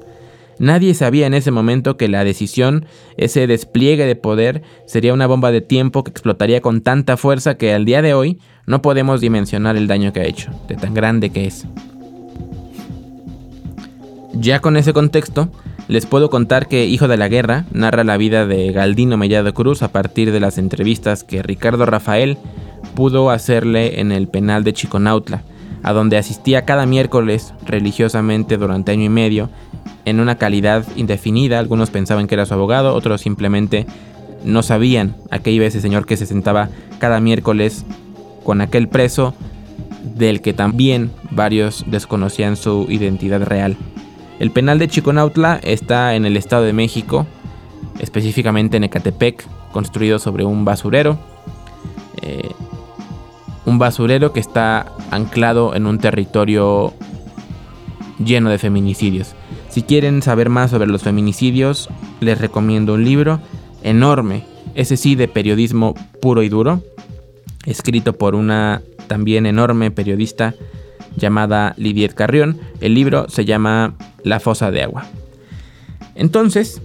Nadie 0.61 0.93
sabía 0.93 1.27
en 1.27 1.33
ese 1.33 1.51
momento 1.51 1.97
que 1.97 2.07
la 2.07 2.23
decisión, 2.23 2.85
ese 3.17 3.47
despliegue 3.47 4.05
de 4.05 4.15
poder, 4.15 4.61
sería 4.87 5.15
una 5.15 5.27
bomba 5.27 5.51
de 5.53 5.63
tiempo 5.63 6.05
que 6.05 6.11
explotaría 6.11 6.61
con 6.61 6.83
tanta 6.83 7.17
fuerza 7.17 7.57
que 7.57 7.73
al 7.73 7.87
día 7.87 8.03
de 8.03 8.13
hoy 8.13 8.39
no 8.67 8.83
podemos 8.83 9.23
dimensionar 9.23 9.79
el 9.79 9.87
daño 9.87 10.13
que 10.13 10.21
ha 10.21 10.27
hecho, 10.27 10.51
de 10.69 10.77
tan 10.77 10.93
grande 10.93 11.31
que 11.31 11.47
es. 11.47 11.65
Ya 14.35 14.61
con 14.61 14.77
ese 14.77 14.93
contexto, 14.93 15.51
les 15.89 16.05
puedo 16.05 16.29
contar 16.29 16.69
que 16.69 16.85
Hijo 16.85 17.09
de 17.09 17.17
la 17.17 17.29
Guerra 17.29 17.65
narra 17.73 18.05
la 18.05 18.19
vida 18.19 18.47
de 18.47 18.71
Galdino 18.71 19.17
Mellado 19.17 19.55
Cruz 19.55 19.83
a 19.83 19.93
partir 19.93 20.31
de 20.31 20.41
las 20.41 20.59
entrevistas 20.59 21.25
que 21.25 21.43
Ricardo 21.43 21.87
Rafael 21.87 22.37
pudo 22.95 23.31
hacerle 23.31 23.99
en 24.01 24.13
el 24.13 24.29
penal 24.29 24.63
de 24.63 24.75
Chiconautla, 24.75 25.43
a 25.83 25.93
donde 25.93 26.19
asistía 26.19 26.65
cada 26.65 26.87
miércoles 26.87 27.55
religiosamente 27.65 28.57
durante 28.57 28.93
año 28.93 29.05
y 29.05 29.09
medio, 29.09 29.51
en 30.05 30.21
una 30.21 30.37
calidad 30.37 30.85
indefinida. 30.97 31.59
Algunos 31.59 31.91
pensaban 31.91 32.27
que 32.27 32.35
era 32.35 32.47
su 32.47 32.55
abogado, 32.55 32.95
otros 32.95 33.21
simplemente 33.21 33.87
no 34.45 34.63
sabían 34.63 35.17
a 35.31 35.39
qué 35.39 35.51
iba 35.53 35.67
ese 35.67 35.81
señor 35.81 36.07
que 36.07 36.17
se 36.17 36.27
sentaba 36.27 36.69
cada 36.99 37.21
miércoles 37.21 37.85
con 38.45 38.61
aquel 38.61 38.89
preso 38.89 39.35
del 40.03 40.41
que 40.41 40.53
también 40.53 41.11
varios 41.31 41.85
desconocían 41.87 42.57
su 42.57 42.87
identidad 42.89 43.43
real. 43.43 43.77
El 44.39 44.51
penal 44.51 44.79
de 44.79 44.89
Chiconautla 44.89 45.61
está 45.63 46.15
en 46.15 46.25
el 46.25 46.37
Estado 46.37 46.65
de 46.65 46.73
México, 46.73 47.27
específicamente 47.99 48.79
en 48.79 48.85
Ecatepec, 48.85 49.47
construido 49.73 50.19
sobre 50.19 50.45
un 50.45 50.65
basurero. 50.65 51.19
Un 53.71 53.79
basurero 53.79 54.33
que 54.33 54.41
está 54.41 54.91
anclado 55.13 55.77
en 55.77 55.87
un 55.87 56.01
territorio 56.01 56.93
lleno 58.19 58.51
de 58.51 58.59
feminicidios. 58.59 59.37
Si 59.69 59.83
quieren 59.83 60.23
saber 60.23 60.49
más 60.49 60.73
sobre 60.73 60.89
los 60.89 61.05
feminicidios, 61.05 61.89
les 62.19 62.41
recomiendo 62.41 62.95
un 62.95 63.05
libro 63.05 63.41
enorme, 63.85 64.43
ese 64.75 64.97
sí 64.97 65.15
de 65.15 65.29
periodismo 65.29 65.95
puro 66.21 66.43
y 66.43 66.49
duro, 66.49 66.83
escrito 67.65 68.15
por 68.15 68.35
una 68.35 68.83
también 69.07 69.47
enorme 69.47 69.93
periodista 69.93 70.57
llamada 71.17 71.75
Lidiet 71.77 72.15
Carrión. 72.15 72.59
El 72.81 72.95
libro 72.95 73.29
se 73.29 73.45
llama 73.45 73.95
La 74.25 74.41
fosa 74.41 74.73
de 74.73 74.83
agua. 74.83 75.07
Entonces, 76.17 76.83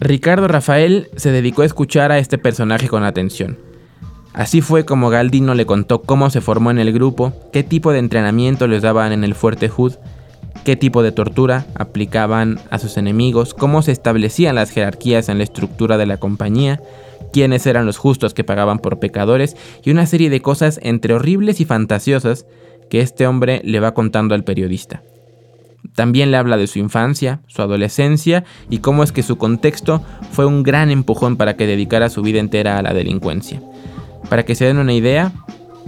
Ricardo 0.00 0.48
Rafael 0.48 1.10
se 1.14 1.30
dedicó 1.30 1.62
a 1.62 1.66
escuchar 1.66 2.10
a 2.10 2.18
este 2.18 2.38
personaje 2.38 2.88
con 2.88 3.04
atención. 3.04 3.67
Así 4.34 4.60
fue 4.60 4.84
como 4.84 5.10
Galdino 5.10 5.54
le 5.54 5.66
contó 5.66 6.02
cómo 6.02 6.30
se 6.30 6.40
formó 6.40 6.70
en 6.70 6.78
el 6.78 6.92
grupo, 6.92 7.32
qué 7.52 7.62
tipo 7.62 7.92
de 7.92 7.98
entrenamiento 7.98 8.66
les 8.68 8.82
daban 8.82 9.12
en 9.12 9.24
el 9.24 9.34
Fuerte 9.34 9.68
Hood, 9.68 9.94
qué 10.64 10.76
tipo 10.76 11.02
de 11.02 11.12
tortura 11.12 11.66
aplicaban 11.74 12.60
a 12.70 12.78
sus 12.78 12.96
enemigos, 12.98 13.54
cómo 13.54 13.82
se 13.82 13.92
establecían 13.92 14.54
las 14.54 14.70
jerarquías 14.70 15.28
en 15.28 15.38
la 15.38 15.44
estructura 15.44 15.96
de 15.96 16.06
la 16.06 16.18
compañía, 16.18 16.80
quiénes 17.32 17.66
eran 17.66 17.86
los 17.86 17.98
justos 17.98 18.34
que 18.34 18.44
pagaban 18.44 18.78
por 18.78 18.98
pecadores 18.98 19.56
y 19.82 19.90
una 19.90 20.06
serie 20.06 20.30
de 20.30 20.42
cosas 20.42 20.78
entre 20.82 21.14
horribles 21.14 21.60
y 21.60 21.64
fantasiosas 21.64 22.46
que 22.90 23.00
este 23.00 23.26
hombre 23.26 23.60
le 23.64 23.80
va 23.80 23.94
contando 23.94 24.34
al 24.34 24.44
periodista. 24.44 25.02
También 25.94 26.30
le 26.30 26.36
habla 26.36 26.56
de 26.56 26.66
su 26.66 26.78
infancia, 26.78 27.40
su 27.46 27.62
adolescencia 27.62 28.44
y 28.68 28.78
cómo 28.78 29.02
es 29.02 29.12
que 29.12 29.22
su 29.22 29.36
contexto 29.36 30.02
fue 30.32 30.46
un 30.46 30.62
gran 30.62 30.90
empujón 30.90 31.36
para 31.36 31.56
que 31.56 31.66
dedicara 31.66 32.10
su 32.10 32.22
vida 32.22 32.40
entera 32.40 32.78
a 32.78 32.82
la 32.82 32.94
delincuencia. 32.94 33.60
Para 34.28 34.44
que 34.44 34.54
se 34.54 34.66
den 34.66 34.78
una 34.78 34.92
idea, 34.92 35.32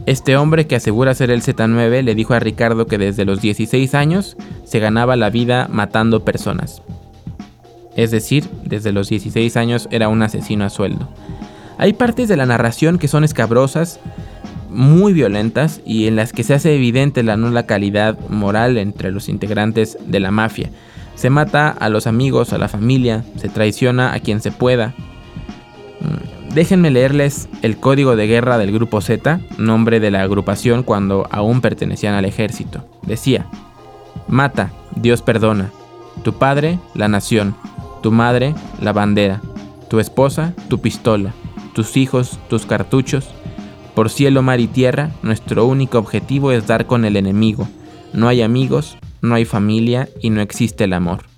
este 0.06 0.37
hombre 0.37 0.66
que 0.66 0.76
asegura 0.76 1.14
ser 1.14 1.30
el 1.30 1.42
Z9 1.42 2.02
le 2.02 2.14
dijo 2.14 2.35
a 2.35 2.40
Ricardo 2.40 2.87
que 2.87 2.99
desde 2.99 3.25
los 3.25 3.40
16 3.40 3.94
años 3.94 4.37
se 4.64 4.78
ganaba 4.78 5.16
la 5.16 5.30
vida 5.30 5.68
matando 5.70 6.25
personas. 6.25 6.82
Es 7.97 8.11
decir, 8.11 8.49
desde 8.64 8.92
los 8.92 9.09
16 9.09 9.56
años 9.56 9.88
era 9.90 10.09
un 10.09 10.23
asesino 10.23 10.64
a 10.64 10.70
sueldo. 10.70 11.09
Hay 11.76 11.92
partes 11.92 12.28
de 12.28 12.37
la 12.37 12.47
narración 12.47 12.99
que 12.99 13.09
son 13.09 13.25
escabrosas, 13.25 14.00
muy 14.70 15.12
violentas 15.12 15.80
y 15.85 16.06
en 16.06 16.16
las 16.16 16.32
que 16.32 16.44
se 16.44 16.54
hace 16.54 16.75
evidente 16.75 17.23
la 17.23 17.37
nula 17.37 17.66
calidad 17.66 18.18
moral 18.28 18.78
entre 18.78 19.11
los 19.11 19.28
integrantes 19.28 19.99
de 20.06 20.20
la 20.20 20.30
mafia. 20.30 20.70
Se 21.14 21.28
mata 21.28 21.68
a 21.68 21.88
los 21.88 22.06
amigos, 22.06 22.52
a 22.52 22.59
la 22.59 22.68
familia, 22.68 23.25
se 23.37 23.49
traiciona 23.49 24.14
a 24.14 24.20
quien 24.20 24.40
se 24.40 24.52
pueda. 24.52 24.94
Déjenme 26.54 26.90
leerles 26.90 27.49
el 27.62 27.76
código 27.76 28.16
de 28.16 28.26
guerra 28.26 28.59
del 28.59 28.73
Grupo 28.73 29.00
Z, 29.00 29.40
nombre 29.57 30.00
de 30.00 30.11
la 30.11 30.23
agrupación 30.23 30.83
cuando 30.83 31.28
aún 31.30 31.61
pertenecían 31.61 32.14
al 32.14 32.25
ejército. 32.25 32.85
Decía, 33.02 33.47
mata, 34.26 34.73
Dios 34.97 35.23
perdona. 35.23 35.71
Tu 36.25 36.33
padre, 36.33 36.80
la 36.95 37.07
nación. 37.07 37.54
Tu 38.02 38.11
madre, 38.11 38.54
la 38.80 38.92
bandera. 38.92 39.40
Tu 39.88 40.00
esposa, 40.00 40.54
tu 40.69 40.80
pistola. 40.80 41.33
tus 41.73 41.97
hijos, 41.97 42.40
tus 42.49 42.66
cartuchos. 42.66 43.28
Por 43.95 44.11
cielo, 44.11 44.42
mar 44.42 44.59
y 44.59 44.66
tierra, 44.66 45.11
nuestro 45.23 45.66
único 45.66 45.99
objetivo 45.99 46.50
es 46.50 46.66
dar 46.66 46.87
con 46.87 47.04
el 47.04 47.16
enemigo. 47.16 47.69
No 48.12 48.26
hay 48.26 48.42
amigos, 48.42 48.99
no 49.23 49.37
hay 49.37 49.45
familia 49.45 50.09
y 50.21 50.30
no 50.30 50.40
existe 50.40 50.85
el 50.85 50.95
amor. 50.95 51.29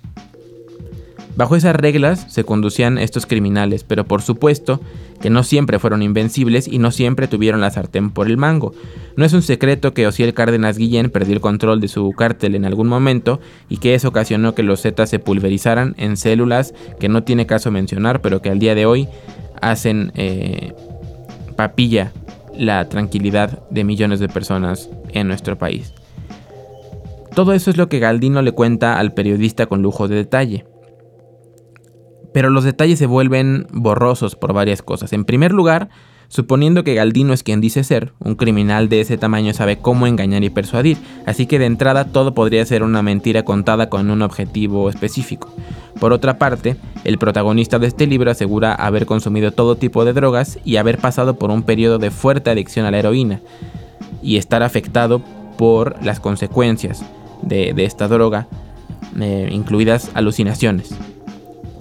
Bajo 1.35 1.55
esas 1.55 1.75
reglas 1.75 2.27
se 2.29 2.43
conducían 2.43 2.99
estos 2.99 3.25
criminales, 3.25 3.83
pero 3.83 4.05
por 4.05 4.21
supuesto 4.21 4.79
que 5.19 5.31
no 5.31 5.43
siempre 5.43 5.79
fueron 5.79 6.03
invencibles 6.03 6.67
y 6.67 6.77
no 6.77 6.91
siempre 6.91 7.27
tuvieron 7.27 7.61
la 7.61 7.71
sartén 7.71 8.11
por 8.11 8.27
el 8.27 8.37
mango. 8.37 8.73
No 9.15 9.25
es 9.25 9.33
un 9.33 9.41
secreto 9.41 9.93
que 9.93 10.05
Osiel 10.05 10.33
Cárdenas 10.33 10.77
Guillén 10.77 11.09
perdió 11.09 11.33
el 11.33 11.41
control 11.41 11.79
de 11.79 11.87
su 11.87 12.11
cártel 12.11 12.55
en 12.55 12.65
algún 12.65 12.87
momento 12.87 13.39
y 13.67 13.77
que 13.77 13.95
eso 13.95 14.09
ocasionó 14.09 14.53
que 14.53 14.63
los 14.63 14.81
Zetas 14.81 15.09
se 15.09 15.19
pulverizaran 15.19 15.95
en 15.97 16.17
células 16.17 16.73
que 16.99 17.09
no 17.09 17.23
tiene 17.23 17.47
caso 17.47 17.71
mencionar, 17.71 18.21
pero 18.21 18.41
que 18.41 18.49
al 18.49 18.59
día 18.59 18.75
de 18.75 18.85
hoy 18.85 19.07
hacen 19.61 20.11
eh, 20.15 20.73
papilla 21.55 22.11
la 22.55 22.89
tranquilidad 22.89 23.67
de 23.69 23.83
millones 23.83 24.19
de 24.19 24.27
personas 24.27 24.89
en 25.13 25.27
nuestro 25.27 25.57
país. 25.57 25.93
Todo 27.33 27.53
eso 27.53 27.71
es 27.71 27.77
lo 27.77 27.89
que 27.89 27.97
Galdino 27.97 28.43
le 28.43 28.51
cuenta 28.51 28.99
al 28.99 29.13
periodista 29.13 29.65
con 29.65 29.81
lujo 29.81 30.07
de 30.07 30.15
detalle. 30.15 30.65
Pero 32.33 32.49
los 32.49 32.63
detalles 32.63 32.99
se 32.99 33.05
vuelven 33.05 33.67
borrosos 33.71 34.35
por 34.35 34.53
varias 34.53 34.81
cosas. 34.81 35.13
En 35.13 35.25
primer 35.25 35.51
lugar, 35.51 35.89
suponiendo 36.27 36.83
que 36.83 36.95
Galdino 36.95 37.33
es 37.33 37.43
quien 37.43 37.61
dice 37.61 37.83
ser, 37.83 38.13
un 38.19 38.35
criminal 38.35 38.89
de 38.89 39.01
ese 39.01 39.17
tamaño 39.17 39.53
sabe 39.53 39.77
cómo 39.77 40.07
engañar 40.07 40.43
y 40.43 40.49
persuadir, 40.49 40.97
así 41.25 41.45
que 41.45 41.59
de 41.59 41.67
entrada 41.67 42.05
todo 42.05 42.33
podría 42.33 42.65
ser 42.65 42.81
una 42.81 43.03
mentira 43.03 43.43
contada 43.43 43.89
con 43.89 44.09
un 44.09 44.21
objetivo 44.23 44.89
específico. 44.89 45.53
Por 45.99 46.11
otra 46.11 46.39
parte, 46.39 46.75
el 47.03 47.19
protagonista 47.19 47.77
de 47.77 47.87
este 47.87 48.07
libro 48.07 48.31
asegura 48.31 48.73
haber 48.73 49.05
consumido 49.05 49.51
todo 49.51 49.75
tipo 49.75 50.05
de 50.05 50.13
drogas 50.13 50.57
y 50.65 50.77
haber 50.77 50.97
pasado 50.97 51.35
por 51.35 51.51
un 51.51 51.61
periodo 51.61 51.99
de 51.99 52.09
fuerte 52.09 52.49
adicción 52.49 52.85
a 52.87 52.91
la 52.91 52.97
heroína, 52.99 53.41
y 54.23 54.37
estar 54.37 54.63
afectado 54.63 55.21
por 55.57 56.03
las 56.03 56.19
consecuencias 56.19 57.03
de, 57.41 57.73
esta 57.77 58.07
droga, 58.07 58.47
eh, 59.19 59.49
incluidas 59.51 60.09
alucinaciones. 60.15 60.95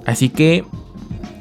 Así 0.06 0.28
que 0.28 0.64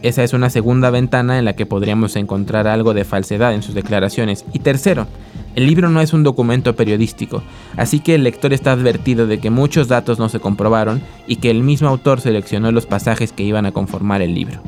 esa 0.01 0.23
es 0.23 0.33
una 0.33 0.49
segunda 0.49 0.89
ventana 0.89 1.37
en 1.37 1.45
la 1.45 1.53
que 1.53 1.65
podríamos 1.65 2.15
encontrar 2.15 2.67
algo 2.67 2.93
de 2.93 3.05
falsedad 3.05 3.53
en 3.53 3.61
sus 3.61 3.75
declaraciones. 3.75 4.45
Y 4.51 4.59
tercero, 4.59 5.07
el 5.55 5.67
libro 5.67 5.89
no 5.89 6.01
es 6.01 6.13
un 6.13 6.23
documento 6.23 6.75
periodístico, 6.75 7.43
así 7.77 7.99
que 7.99 8.15
el 8.15 8.23
lector 8.23 8.53
está 8.53 8.71
advertido 8.71 9.27
de 9.27 9.39
que 9.39 9.49
muchos 9.49 9.87
datos 9.87 10.17
no 10.17 10.29
se 10.29 10.39
comprobaron 10.39 11.01
y 11.27 11.35
que 11.35 11.51
el 11.51 11.61
mismo 11.61 11.89
autor 11.89 12.21
seleccionó 12.21 12.71
los 12.71 12.85
pasajes 12.85 13.31
que 13.31 13.43
iban 13.43 13.65
a 13.65 13.71
conformar 13.71 14.21
el 14.21 14.33
libro. 14.33 14.61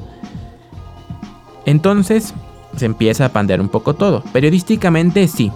Entonces, 1.65 2.33
se 2.75 2.85
empieza 2.85 3.25
a 3.25 3.29
pandear 3.29 3.61
un 3.61 3.69
poco 3.69 3.93
todo. 3.93 4.23
Periodísticamente 4.33 5.27
sí, 5.27 5.51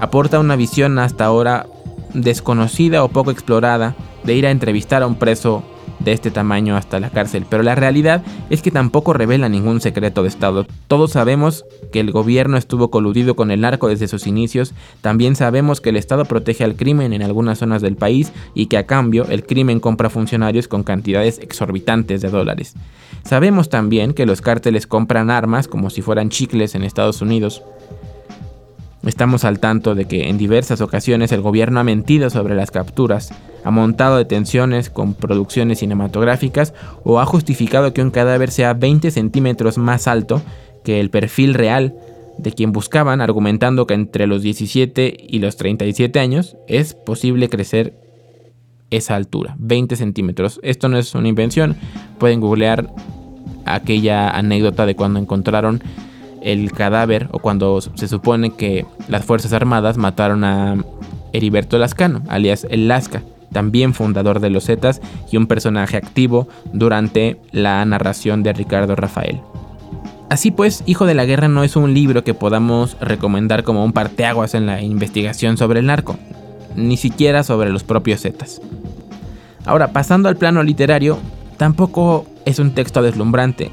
aporta 0.00 0.40
una 0.40 0.56
visión 0.56 0.98
hasta 0.98 1.26
ahora 1.26 1.66
desconocida 2.14 3.04
o 3.04 3.08
poco 3.08 3.30
explorada 3.30 3.94
de 4.24 4.34
ir 4.34 4.46
a 4.46 4.50
entrevistar 4.50 5.02
a 5.02 5.06
un 5.06 5.16
preso 5.16 5.62
de 6.00 6.12
este 6.12 6.30
tamaño 6.30 6.76
hasta 6.76 7.00
la 7.00 7.10
cárcel, 7.10 7.46
pero 7.48 7.62
la 7.62 7.74
realidad 7.74 8.22
es 8.48 8.62
que 8.62 8.70
tampoco 8.70 9.12
revela 9.12 9.48
ningún 9.48 9.80
secreto 9.80 10.22
de 10.22 10.28
Estado. 10.28 10.66
Todos 10.88 11.12
sabemos 11.12 11.64
que 11.92 12.00
el 12.00 12.10
gobierno 12.10 12.56
estuvo 12.56 12.90
coludido 12.90 13.36
con 13.36 13.50
el 13.50 13.60
narco 13.60 13.88
desde 13.88 14.08
sus 14.08 14.26
inicios, 14.26 14.72
también 15.00 15.36
sabemos 15.36 15.80
que 15.80 15.90
el 15.90 15.96
Estado 15.96 16.24
protege 16.24 16.64
al 16.64 16.76
crimen 16.76 17.12
en 17.12 17.22
algunas 17.22 17.58
zonas 17.58 17.82
del 17.82 17.96
país 17.96 18.32
y 18.54 18.66
que 18.66 18.78
a 18.78 18.86
cambio 18.86 19.26
el 19.28 19.44
crimen 19.44 19.80
compra 19.80 20.10
funcionarios 20.10 20.68
con 20.68 20.82
cantidades 20.82 21.38
exorbitantes 21.38 22.20
de 22.22 22.30
dólares. 22.30 22.74
Sabemos 23.24 23.68
también 23.68 24.14
que 24.14 24.26
los 24.26 24.40
cárteles 24.40 24.86
compran 24.86 25.30
armas 25.30 25.68
como 25.68 25.90
si 25.90 26.02
fueran 26.02 26.30
chicles 26.30 26.74
en 26.74 26.82
Estados 26.82 27.20
Unidos. 27.20 27.62
Estamos 29.04 29.44
al 29.44 29.60
tanto 29.60 29.94
de 29.94 30.04
que 30.04 30.28
en 30.28 30.36
diversas 30.36 30.80
ocasiones 30.80 31.32
el 31.32 31.40
gobierno 31.40 31.80
ha 31.80 31.84
mentido 31.84 32.28
sobre 32.28 32.54
las 32.54 32.70
capturas, 32.70 33.32
ha 33.64 33.70
montado 33.70 34.16
detenciones 34.16 34.90
con 34.90 35.14
producciones 35.14 35.80
cinematográficas 35.80 36.74
o 37.04 37.20
ha 37.20 37.26
justificado 37.26 37.92
que 37.92 38.02
un 38.02 38.10
cadáver 38.10 38.50
sea 38.50 38.74
20 38.74 39.10
centímetros 39.10 39.78
más 39.78 40.06
alto 40.06 40.42
que 40.84 41.00
el 41.00 41.10
perfil 41.10 41.54
real 41.54 41.94
de 42.38 42.52
quien 42.52 42.72
buscaban, 42.72 43.20
argumentando 43.20 43.86
que 43.86 43.94
entre 43.94 44.26
los 44.26 44.42
17 44.42 45.14
y 45.28 45.38
los 45.40 45.56
37 45.56 46.18
años 46.20 46.56
es 46.68 46.94
posible 46.94 47.48
crecer 47.48 47.94
esa 48.90 49.14
altura, 49.14 49.56
20 49.58 49.96
centímetros. 49.96 50.58
Esto 50.62 50.88
no 50.88 50.98
es 50.98 51.14
una 51.14 51.28
invención, 51.28 51.76
pueden 52.18 52.40
googlear 52.40 52.90
aquella 53.66 54.30
anécdota 54.30 54.86
de 54.86 54.96
cuando 54.96 55.20
encontraron 55.20 55.82
el 56.42 56.72
cadáver 56.72 57.28
o 57.32 57.38
cuando 57.38 57.80
se 57.80 58.08
supone 58.08 58.50
que 58.50 58.86
las 59.08 59.24
Fuerzas 59.24 59.52
Armadas 59.52 59.98
mataron 59.98 60.42
a 60.44 60.82
Heriberto 61.32 61.78
Lascano, 61.78 62.22
alias 62.28 62.66
el 62.70 62.88
Lasca, 62.88 63.22
también 63.52 63.94
fundador 63.94 64.40
de 64.40 64.50
los 64.50 64.64
Zetas 64.66 65.00
y 65.30 65.36
un 65.36 65.46
personaje 65.46 65.96
activo 65.96 66.48
durante 66.72 67.40
la 67.52 67.84
narración 67.84 68.42
de 68.42 68.52
Ricardo 68.52 68.96
Rafael. 68.96 69.40
Así 70.30 70.52
pues, 70.52 70.84
Hijo 70.86 71.06
de 71.06 71.14
la 71.14 71.24
Guerra 71.24 71.48
no 71.48 71.64
es 71.64 71.74
un 71.74 71.92
libro 71.92 72.22
que 72.22 72.34
podamos 72.34 72.96
recomendar 73.00 73.64
como 73.64 73.84
un 73.84 73.92
parteaguas 73.92 74.54
en 74.54 74.66
la 74.66 74.80
investigación 74.80 75.56
sobre 75.56 75.80
el 75.80 75.86
narco, 75.86 76.16
ni 76.76 76.96
siquiera 76.96 77.42
sobre 77.42 77.70
los 77.70 77.82
propios 77.82 78.22
Zetas. 78.22 78.62
Ahora, 79.64 79.92
pasando 79.92 80.28
al 80.28 80.36
plano 80.36 80.62
literario, 80.62 81.18
tampoco 81.56 82.26
es 82.44 82.58
un 82.60 82.72
texto 82.72 83.02
deslumbrante. 83.02 83.70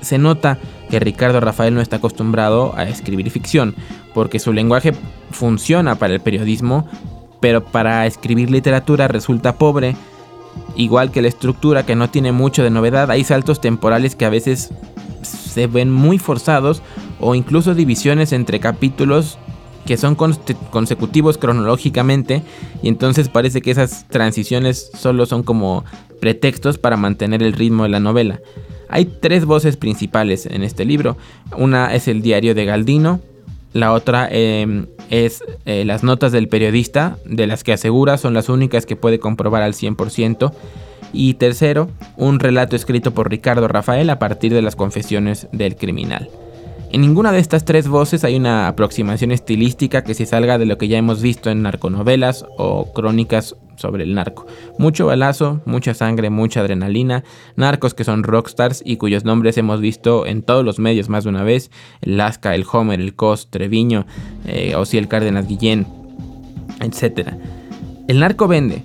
Se 0.00 0.18
nota 0.18 0.58
que 0.88 1.00
Ricardo 1.00 1.40
Rafael 1.40 1.74
no 1.74 1.80
está 1.80 1.96
acostumbrado 1.96 2.72
a 2.76 2.84
escribir 2.84 3.30
ficción, 3.30 3.74
porque 4.14 4.38
su 4.38 4.52
lenguaje 4.52 4.92
funciona 5.32 5.96
para 5.96 6.14
el 6.14 6.20
periodismo, 6.20 6.88
pero 7.40 7.64
para 7.64 8.06
escribir 8.06 8.50
literatura 8.50 9.08
resulta 9.08 9.56
pobre, 9.56 9.96
igual 10.74 11.10
que 11.10 11.22
la 11.22 11.28
estructura 11.28 11.84
que 11.84 11.96
no 11.96 12.10
tiene 12.10 12.32
mucho 12.32 12.62
de 12.62 12.70
novedad, 12.70 13.10
hay 13.10 13.24
saltos 13.24 13.60
temporales 13.60 14.16
que 14.16 14.24
a 14.24 14.30
veces 14.30 14.70
se 15.22 15.66
ven 15.66 15.92
muy 15.92 16.18
forzados 16.18 16.82
o 17.20 17.34
incluso 17.34 17.74
divisiones 17.74 18.32
entre 18.32 18.60
capítulos 18.60 19.38
que 19.86 19.96
son 19.96 20.16
consecutivos 20.16 21.38
cronológicamente 21.38 22.42
y 22.82 22.88
entonces 22.88 23.28
parece 23.28 23.62
que 23.62 23.70
esas 23.70 24.06
transiciones 24.08 24.90
solo 24.94 25.26
son 25.26 25.42
como 25.44 25.84
pretextos 26.20 26.76
para 26.76 26.96
mantener 26.96 27.42
el 27.42 27.52
ritmo 27.52 27.84
de 27.84 27.90
la 27.90 28.00
novela. 28.00 28.40
Hay 28.88 29.04
tres 29.06 29.44
voces 29.44 29.76
principales 29.76 30.46
en 30.46 30.62
este 30.62 30.84
libro. 30.84 31.16
Una 31.56 31.94
es 31.94 32.08
el 32.08 32.20
diario 32.20 32.54
de 32.54 32.64
Galdino, 32.64 33.20
la 33.72 33.92
otra 33.92 34.28
em, 34.30 34.86
es 35.10 35.44
eh, 35.64 35.84
las 35.84 36.02
notas 36.02 36.32
del 36.32 36.48
periodista, 36.48 37.18
de 37.24 37.46
las 37.46 37.64
que 37.64 37.72
asegura 37.72 38.18
son 38.18 38.34
las 38.34 38.48
únicas 38.48 38.86
que 38.86 38.96
puede 38.96 39.18
comprobar 39.18 39.62
al 39.62 39.74
100%. 39.74 40.52
Y 41.12 41.34
tercero, 41.34 41.88
un 42.16 42.40
relato 42.40 42.76
escrito 42.76 43.12
por 43.12 43.30
Ricardo 43.30 43.68
Rafael 43.68 44.10
a 44.10 44.18
partir 44.18 44.52
de 44.52 44.62
las 44.62 44.76
confesiones 44.76 45.48
del 45.52 45.76
criminal. 45.76 46.28
En 46.92 47.00
ninguna 47.00 47.32
de 47.32 47.40
estas 47.40 47.64
tres 47.64 47.88
voces 47.88 48.24
hay 48.24 48.36
una 48.36 48.68
aproximación 48.68 49.32
estilística 49.32 50.04
que 50.04 50.14
se 50.14 50.26
salga 50.26 50.58
de 50.58 50.66
lo 50.66 50.78
que 50.78 50.88
ya 50.88 50.98
hemos 50.98 51.20
visto 51.20 51.50
en 51.50 51.62
narconovelas 51.62 52.46
o 52.58 52.92
crónicas 52.92 53.56
sobre 53.76 54.04
el 54.04 54.14
narco. 54.14 54.46
Mucho 54.78 55.06
balazo, 55.06 55.60
mucha 55.64 55.94
sangre, 55.94 56.30
mucha 56.30 56.60
adrenalina, 56.60 57.24
narcos 57.56 57.94
que 57.94 58.04
son 58.04 58.22
rockstars 58.22 58.82
y 58.84 58.96
cuyos 58.96 59.24
nombres 59.24 59.58
hemos 59.58 59.80
visto 59.80 60.26
en 60.26 60.42
todos 60.42 60.64
los 60.64 60.78
medios 60.78 61.08
más 61.08 61.24
de 61.24 61.30
una 61.30 61.42
vez, 61.42 61.70
el 62.00 62.16
Lasca, 62.16 62.54
el 62.54 62.64
Homer, 62.70 63.00
el 63.00 63.14
Cos, 63.14 63.50
Treviño, 63.50 64.06
eh, 64.46 64.74
o 64.76 64.84
si 64.84 64.98
el 64.98 65.08
Cárdenas 65.08 65.46
Guillén, 65.46 65.86
etc. 66.80 67.28
El 68.08 68.20
narco 68.20 68.48
vende, 68.48 68.82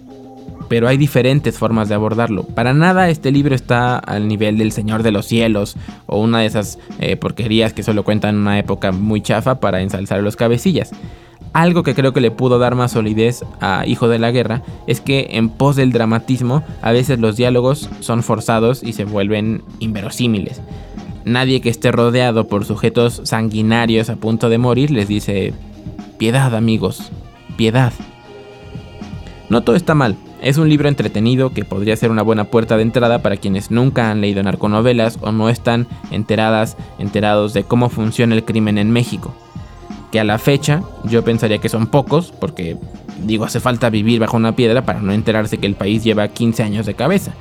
pero 0.72 0.88
hay 0.88 0.96
diferentes 0.96 1.58
formas 1.58 1.90
de 1.90 1.96
abordarlo. 1.96 2.44
Para 2.44 2.74
nada 2.74 3.10
este 3.10 3.30
libro 3.32 3.54
está 3.54 3.98
al 3.98 4.30
nivel 4.30 4.58
del 4.58 4.72
Señor 4.72 5.04
de 5.04 5.12
los 5.12 5.26
Cielos 5.26 5.76
o 6.06 6.22
una 6.22 6.40
de 6.40 6.46
esas 6.46 6.80
eh, 7.00 7.18
porquerías 7.18 7.74
que 7.74 7.84
solo 7.84 8.04
cuentan 8.04 8.38
una 8.38 8.58
época 8.58 8.94
muy 8.94 9.22
chafa 9.22 9.60
para 9.60 9.82
ensalzar 9.82 10.24
los 10.24 10.38
cabecillas. 10.38 10.92
Algo 11.54 11.84
que 11.84 11.96
creo 11.96 12.14
que 12.14 12.22
le 12.22 12.32
pudo 12.32 12.60
dar 12.60 12.76
más 12.76 12.94
solidez 12.94 13.44
a 13.60 13.86
Hijo 13.86 14.08
de 14.08 14.20
la 14.20 14.32
Guerra 14.32 14.62
es 14.88 15.02
que 15.02 15.28
en 15.32 15.50
pos 15.50 15.76
del 15.76 15.92
dramatismo 15.92 16.64
a 16.82 16.92
veces 16.94 17.20
los 17.20 17.36
diálogos 17.36 17.90
son 18.00 18.24
forzados 18.24 18.84
y 18.84 18.94
se 18.94 19.04
vuelven 19.04 19.62
inverosímiles. 19.80 20.62
Nadie 21.26 21.60
que 21.60 21.70
esté 21.70 21.92
rodeado 21.92 22.48
por 22.48 22.64
sujetos 22.64 23.22
sanguinarios 23.26 24.10
a 24.10 24.16
punto 24.16 24.48
de 24.48 24.60
morir 24.60 24.92
les 24.92 25.10
dice, 25.10 25.54
piedad 26.18 26.56
amigos, 26.56 27.12
piedad. 27.58 27.92
No 29.50 29.62
todo 29.62 29.76
está 29.76 29.94
mal, 29.94 30.16
es 30.42 30.58
un 30.58 30.70
libro 30.70 30.88
entretenido 30.88 31.52
que 31.52 31.66
podría 31.66 31.98
ser 31.98 32.12
una 32.12 32.22
buena 32.22 32.46
puerta 32.46 32.78
de 32.78 32.84
entrada 32.84 33.22
para 33.22 33.36
quienes 33.36 33.72
nunca 33.72 34.10
han 34.10 34.22
leído 34.22 34.42
narconovelas 34.42 35.20
o 35.20 35.34
no 35.34 35.50
están 35.50 35.86
enteradas, 36.12 36.78
enterados 36.98 37.54
de 37.54 37.66
cómo 37.66 37.90
funciona 37.90 38.36
el 38.36 38.46
crimen 38.46 38.78
en 38.78 38.90
México 38.92 39.34
que 40.12 40.20
a 40.20 40.24
la 40.24 40.38
fecha 40.38 40.84
yo 41.06 41.24
pensaría 41.24 41.60
que 41.60 41.70
son 41.70 41.88
pocos, 41.88 42.34
porque 42.40 42.78
digo, 43.26 43.46
hace 43.46 43.60
falta 43.60 43.90
vivir 43.90 44.20
bajo 44.20 44.38
una 44.38 44.56
piedra 44.56 44.86
para 44.86 45.02
no 45.02 45.14
enterarse 45.14 45.58
que 45.58 45.68
el 45.68 45.76
país 45.76 46.04
lleva 46.04 46.28
15 46.28 46.64
años 46.64 46.86
de 46.86 46.94
cabeza. 46.94 47.34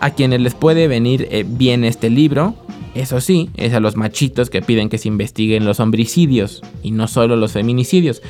A 0.00 0.10
quienes 0.10 0.40
les 0.40 0.54
puede 0.54 0.88
venir 0.88 1.28
eh, 1.30 1.44
bien 1.46 1.84
este 1.84 2.10
libro, 2.10 2.54
Eso 2.94 3.20
sí, 3.20 3.50
es 3.54 3.74
a 3.74 3.80
los 3.80 3.96
machitos 3.96 4.50
que 4.50 4.62
piden 4.62 4.88
que 4.88 4.98
se 4.98 5.08
investiguen 5.08 5.64
los 5.64 5.78
homicidios 5.78 6.62
y 6.82 6.90
no 6.90 7.06
solo 7.06 7.36
los 7.36 7.52
feminicidios, 7.52 8.22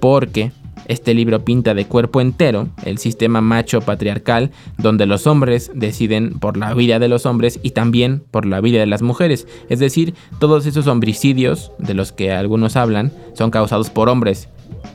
porque 0.00 0.50
este 0.92 1.14
libro 1.14 1.44
pinta 1.44 1.74
de 1.74 1.86
cuerpo 1.86 2.20
entero 2.20 2.68
el 2.84 2.98
sistema 2.98 3.40
macho 3.40 3.80
patriarcal 3.80 4.50
donde 4.78 5.06
los 5.06 5.26
hombres 5.26 5.70
deciden 5.74 6.38
por 6.38 6.56
la 6.56 6.74
vida 6.74 6.98
de 6.98 7.08
los 7.08 7.26
hombres 7.26 7.58
y 7.62 7.70
también 7.70 8.22
por 8.30 8.46
la 8.46 8.60
vida 8.60 8.80
de 8.80 8.86
las 8.86 9.02
mujeres. 9.02 9.46
Es 9.68 9.78
decir, 9.78 10.14
todos 10.38 10.66
esos 10.66 10.86
homicidios 10.86 11.72
de 11.78 11.94
los 11.94 12.12
que 12.12 12.32
algunos 12.32 12.76
hablan 12.76 13.12
son 13.34 13.50
causados 13.50 13.90
por 13.90 14.08
hombres, 14.08 14.48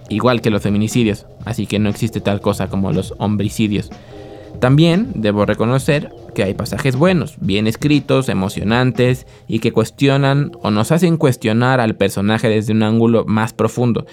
igual 0.09 0.41
que 0.41 0.49
los 0.49 0.61
feminicidios, 0.61 1.25
así 1.45 1.67
que 1.67 1.79
no 1.79 1.89
existe 1.89 2.21
tal 2.21 2.41
cosa 2.41 2.69
como 2.69 2.91
los 2.91 3.13
homicidios. 3.17 3.89
También 4.59 5.11
debo 5.13 5.45
reconocer 5.45 6.11
que 6.33 6.43
hay 6.43 6.53
pasajes 6.53 6.95
buenos, 6.95 7.35
bien 7.39 7.67
escritos, 7.67 8.29
emocionantes 8.29 9.27
y 9.47 9.59
que 9.59 9.71
cuestionan 9.71 10.51
o 10.61 10.71
nos 10.71 10.91
hacen 10.91 11.17
cuestionar 11.17 11.79
al 11.79 11.95
personaje 11.95 12.49
desde 12.49 12.73
un 12.73 12.83
ángulo 12.83 13.25
más 13.25 13.53
profundo, 13.53 14.05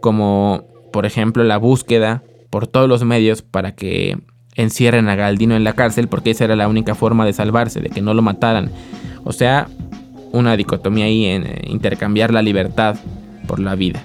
como 0.00 0.71
por 0.92 1.06
ejemplo 1.06 1.42
la 1.42 1.56
búsqueda 1.56 2.22
por 2.50 2.66
todos 2.66 2.88
los 2.88 3.04
medios 3.04 3.42
para 3.42 3.74
que 3.74 4.18
encierren 4.54 5.08
a 5.08 5.16
Galdino 5.16 5.56
en 5.56 5.64
la 5.64 5.72
cárcel 5.72 6.08
porque 6.08 6.30
esa 6.30 6.44
era 6.44 6.56
la 6.56 6.68
única 6.68 6.94
forma 6.94 7.24
de 7.24 7.32
salvarse, 7.32 7.80
de 7.80 7.88
que 7.88 8.02
no 8.02 8.14
lo 8.14 8.22
mataran. 8.22 8.70
O 9.24 9.32
sea, 9.32 9.68
una 10.32 10.56
dicotomía 10.56 11.06
ahí 11.06 11.24
en 11.26 11.46
eh, 11.46 11.62
intercambiar 11.66 12.32
la 12.32 12.42
libertad 12.42 12.96
por 13.46 13.58
la 13.58 13.74
vida. 13.74 14.04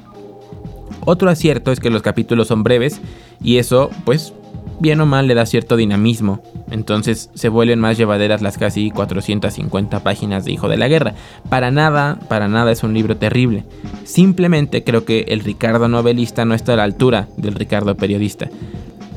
Otro 1.06 1.30
acierto 1.30 1.72
es 1.72 1.80
que 1.80 1.90
los 1.90 2.02
capítulos 2.02 2.48
son 2.48 2.64
breves 2.64 3.02
y 3.42 3.58
eso 3.58 3.90
pues 4.04 4.34
bien 4.80 5.02
o 5.02 5.06
mal 5.06 5.28
le 5.28 5.34
da 5.34 5.46
cierto 5.46 5.76
dinamismo, 5.76 6.42
entonces 6.72 7.30
se 7.34 7.50
vuelven 7.50 7.80
más 7.80 7.98
llevaderas 7.98 8.42
las 8.42 8.58
casi 8.58 8.92
450 8.92 10.02
páginas 10.02 10.46
de 10.46 10.52
Hijo 10.52 10.70
de 10.70 10.78
la 10.78 10.88
Guerra. 10.88 11.14
Para 11.50 11.72
nada, 11.72 12.20
para 12.28 12.48
nada 12.48 12.72
es 12.72 12.84
un 12.84 12.94
libro 12.94 13.18
terrible. 13.18 13.64
Simplemente 14.04 14.84
creo 14.84 15.06
que 15.06 15.26
el 15.30 15.42
Ricardo 15.42 15.88
novelista 15.88 16.46
no 16.46 16.54
está 16.54 16.74
a 16.74 16.78
la 16.78 16.84
altura 16.84 17.28
del 17.38 17.56
Ricardo 17.56 17.96
periodista. 17.96 18.50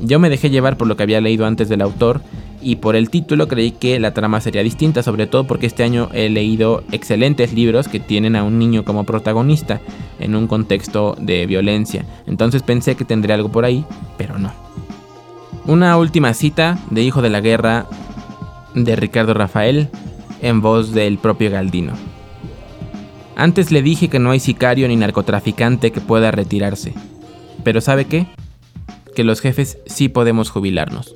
Yo 0.03 0.18
me 0.18 0.31
dejé 0.31 0.51
llevar 0.51 0.77
por 0.77 0.88
lo 0.88 0.96
que 0.96 1.03
había 1.03 1.20
leído 1.20 1.44
antes 1.44 1.68
del 1.68 1.83
autor 1.83 2.23
y 2.62 2.77
por 2.77 2.96
el 2.96 3.11
título 3.11 3.49
creí 3.49 3.70
que 3.70 3.99
la 4.01 4.12
trama 4.12 4.40
sería 4.40 4.62
distinta, 4.62 5.03
sobre 5.03 5.27
todo 5.27 5.46
porque 5.46 5.66
este 5.66 5.83
año 5.83 6.09
he 6.12 6.29
leído 6.29 6.85
excelentes 6.92 7.53
libros 7.53 7.88
que 7.88 8.01
tienen 8.01 8.37
a 8.37 8.44
un 8.44 8.59
niño 8.59 8.85
como 8.85 9.05
protagonista 9.05 9.81
en 10.18 10.35
un 10.35 10.46
contexto 10.46 11.16
de 11.18 11.46
violencia. 11.46 12.05
Entonces 12.27 12.62
pensé 12.62 12.96
que 12.96 13.05
tendría 13.05 13.35
algo 13.35 13.51
por 13.51 13.64
ahí, 13.64 13.85
pero 14.16 14.38
no. 14.38 14.53
Una 15.71 15.97
última 15.97 16.35
cita 16.35 16.81
de 16.91 17.01
Hijo 17.05 17.23
de 17.23 17.31
la 17.31 17.41
Guerra 17.41 17.87
de 18.75 18.97
Ricardo 18.97 19.35
Rafael 19.35 19.89
en 20.43 20.61
voz 20.63 20.93
del 20.93 21.17
propio 21.17 21.49
Galdino. 21.49 21.93
Antes 23.37 23.71
le 23.71 23.81
dije 23.81 24.09
que 24.09 24.19
no 24.19 24.33
hay 24.33 24.41
sicario 24.41 24.89
ni 24.89 24.97
narcotraficante 24.97 25.93
que 25.93 26.01
pueda 26.01 26.33
retirarse. 26.33 26.93
Pero 27.63 27.81
¿sabe 27.81 28.07
qué? 28.07 28.27
Que 29.15 29.23
los 29.23 29.41
jefes 29.41 29.79
sí 29.87 30.09
podemos 30.09 30.51
jubilarnos. 30.51 31.15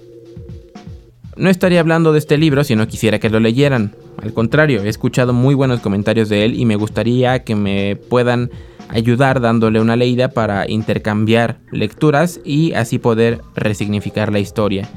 No 1.36 1.50
estaría 1.50 1.80
hablando 1.80 2.12
de 2.12 2.20
este 2.20 2.38
libro 2.38 2.62
si 2.62 2.76
no 2.76 2.86
quisiera 2.86 3.18
que 3.18 3.30
lo 3.30 3.40
leyeran. 3.40 3.96
Al 4.22 4.32
contrario, 4.34 4.84
he 4.84 4.88
escuchado 4.88 5.32
muy 5.32 5.56
buenos 5.56 5.80
comentarios 5.80 6.28
de 6.28 6.44
él 6.44 6.56
y 6.56 6.64
me 6.64 6.76
gustaría 6.76 7.42
que 7.42 7.56
me 7.56 7.96
puedan 7.96 8.52
ayudar 8.88 9.40
dándole 9.40 9.80
una 9.80 9.96
leída 9.96 10.28
para 10.28 10.70
intercambiar 10.70 11.58
lecturas 11.70 12.40
y 12.44 12.72
así 12.74 12.98
poder 12.98 13.40
resignificar 13.54 14.32
la 14.32 14.38
historia. 14.38 14.88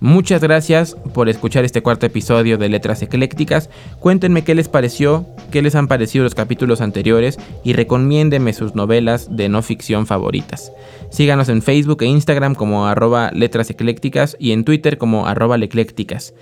Muchas 0.00 0.42
gracias 0.42 0.96
por 1.14 1.30
escuchar 1.30 1.64
este 1.64 1.82
cuarto 1.82 2.04
episodio 2.04 2.58
de 2.58 2.68
Letras 2.68 3.00
Eclécticas. 3.00 3.70
Cuéntenme 3.98 4.44
qué 4.44 4.54
les 4.54 4.68
pareció, 4.68 5.24
qué 5.50 5.62
les 5.62 5.74
han 5.74 5.88
parecido 5.88 6.22
los 6.22 6.34
capítulos 6.34 6.82
anteriores 6.82 7.38
y 7.64 7.72
recomiéndenme 7.72 8.52
sus 8.52 8.74
novelas 8.74 9.34
de 9.34 9.48
no 9.48 9.62
ficción 9.62 10.06
favoritas. 10.06 10.70
Síganos 11.10 11.48
en 11.48 11.62
Facebook 11.62 12.02
e 12.02 12.06
Instagram 12.06 12.54
como 12.54 12.86
arroba 12.86 13.30
letras 13.32 13.70
eclécticas 13.70 14.36
y 14.38 14.52
en 14.52 14.64
Twitter 14.64 14.98
como 14.98 15.26
arroba 15.26 15.56
leclécticas. 15.56 16.34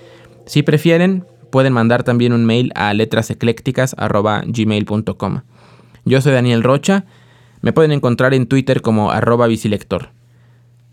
Si 0.45 0.61
prefieren, 0.61 1.25
pueden 1.49 1.71
mandar 1.71 2.03
también 2.03 2.33
un 2.33 2.43
mail 2.43 2.73
a 2.75 2.93
letraseclécticas.gmail.com. 2.93 5.41
Yo 6.07 6.21
soy 6.21 6.33
Daniel 6.33 6.61
Rocha. 6.61 7.05
Me 7.61 7.73
pueden 7.73 7.91
encontrar 7.91 8.35
en 8.35 8.45
Twitter 8.45 8.81
como 8.81 9.09
arroba. 9.11 9.47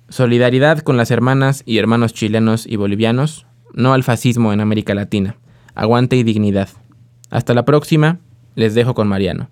Solidaridad 0.08 0.78
con 0.78 0.96
las 0.96 1.10
hermanas 1.10 1.62
y 1.66 1.76
hermanos 1.76 2.14
chilenos 2.14 2.66
y 2.66 2.76
bolivianos, 2.76 3.46
no 3.74 3.92
al 3.92 4.04
fascismo 4.04 4.54
en 4.54 4.60
América 4.60 4.94
Latina. 4.94 5.36
Aguante 5.74 6.16
y 6.16 6.22
dignidad. 6.22 6.70
Hasta 7.30 7.52
la 7.52 7.66
próxima, 7.66 8.20
les 8.54 8.74
dejo 8.74 8.94
con 8.94 9.06
Mariano. 9.06 9.50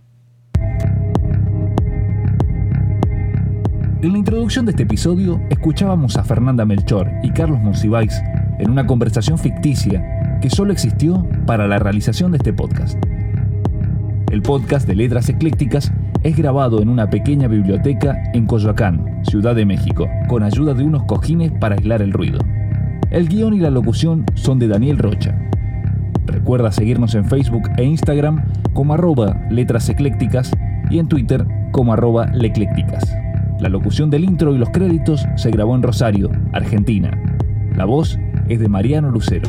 En 4.03 4.13
la 4.13 4.19
introducción 4.19 4.65
de 4.65 4.71
este 4.71 4.85
episodio 4.85 5.43
escuchábamos 5.51 6.17
a 6.17 6.25
Fernanda 6.25 6.65
Melchor 6.65 7.11
y 7.23 7.33
Carlos 7.33 7.61
Monsiváis 7.61 8.19
en 8.59 8.71
una 8.71 8.87
conversación 8.87 9.37
ficticia 9.37 10.39
que 10.41 10.49
solo 10.49 10.73
existió 10.73 11.29
para 11.47 11.69
la 11.69 11.79
realización 11.79 12.31
de 12.33 12.39
este 12.39 12.55
podcast. 12.55 12.97
El 14.31 14.43
podcast 14.43 14.87
de 14.87 14.95
Letras 14.95 15.29
Eclécticas 15.29 15.93
es 16.23 16.37
grabado 16.37 16.81
en 16.81 16.89
una 16.89 17.11
pequeña 17.11 17.49
biblioteca 17.49 18.17
en 18.33 18.47
Coyoacán, 18.47 19.25
Ciudad 19.25 19.57
de 19.57 19.65
México, 19.65 20.09
con 20.29 20.45
ayuda 20.45 20.73
de 20.73 20.85
unos 20.85 21.03
cojines 21.03 21.51
para 21.51 21.75
aislar 21.75 22.01
el 22.01 22.13
ruido. 22.13 22.39
El 23.11 23.29
guion 23.29 23.55
y 23.55 23.59
la 23.59 23.71
locución 23.71 24.25
son 24.35 24.61
de 24.61 24.69
Daniel 24.69 24.99
Rocha. 24.99 25.37
Recuerda 26.27 26.71
seguirnos 26.71 27.17
en 27.17 27.25
Facebook 27.25 27.71
e 27.77 27.83
Instagram 27.83 28.45
como 28.73 28.95
arroba 28.95 29.37
letras 29.51 29.89
eclécticas 29.89 30.53
y 30.91 31.01
en 31.01 31.09
Twitter 31.09 31.45
como 31.73 31.93
arroba 31.93 32.27
leclécticas. 32.27 33.13
La 33.59 33.69
locución 33.69 34.11
del 34.11 34.23
intro 34.23 34.55
y 34.55 34.59
los 34.59 34.71
créditos 34.71 35.27
se 35.35 35.51
grabó 35.51 35.75
en 35.75 35.83
Rosario, 35.83 36.31
Argentina. 36.53 37.11
La 37.75 37.85
voz 37.85 38.17
es 38.49 38.61
de 38.61 38.69
Mariano 38.69 39.11
Lucero. 39.11 39.49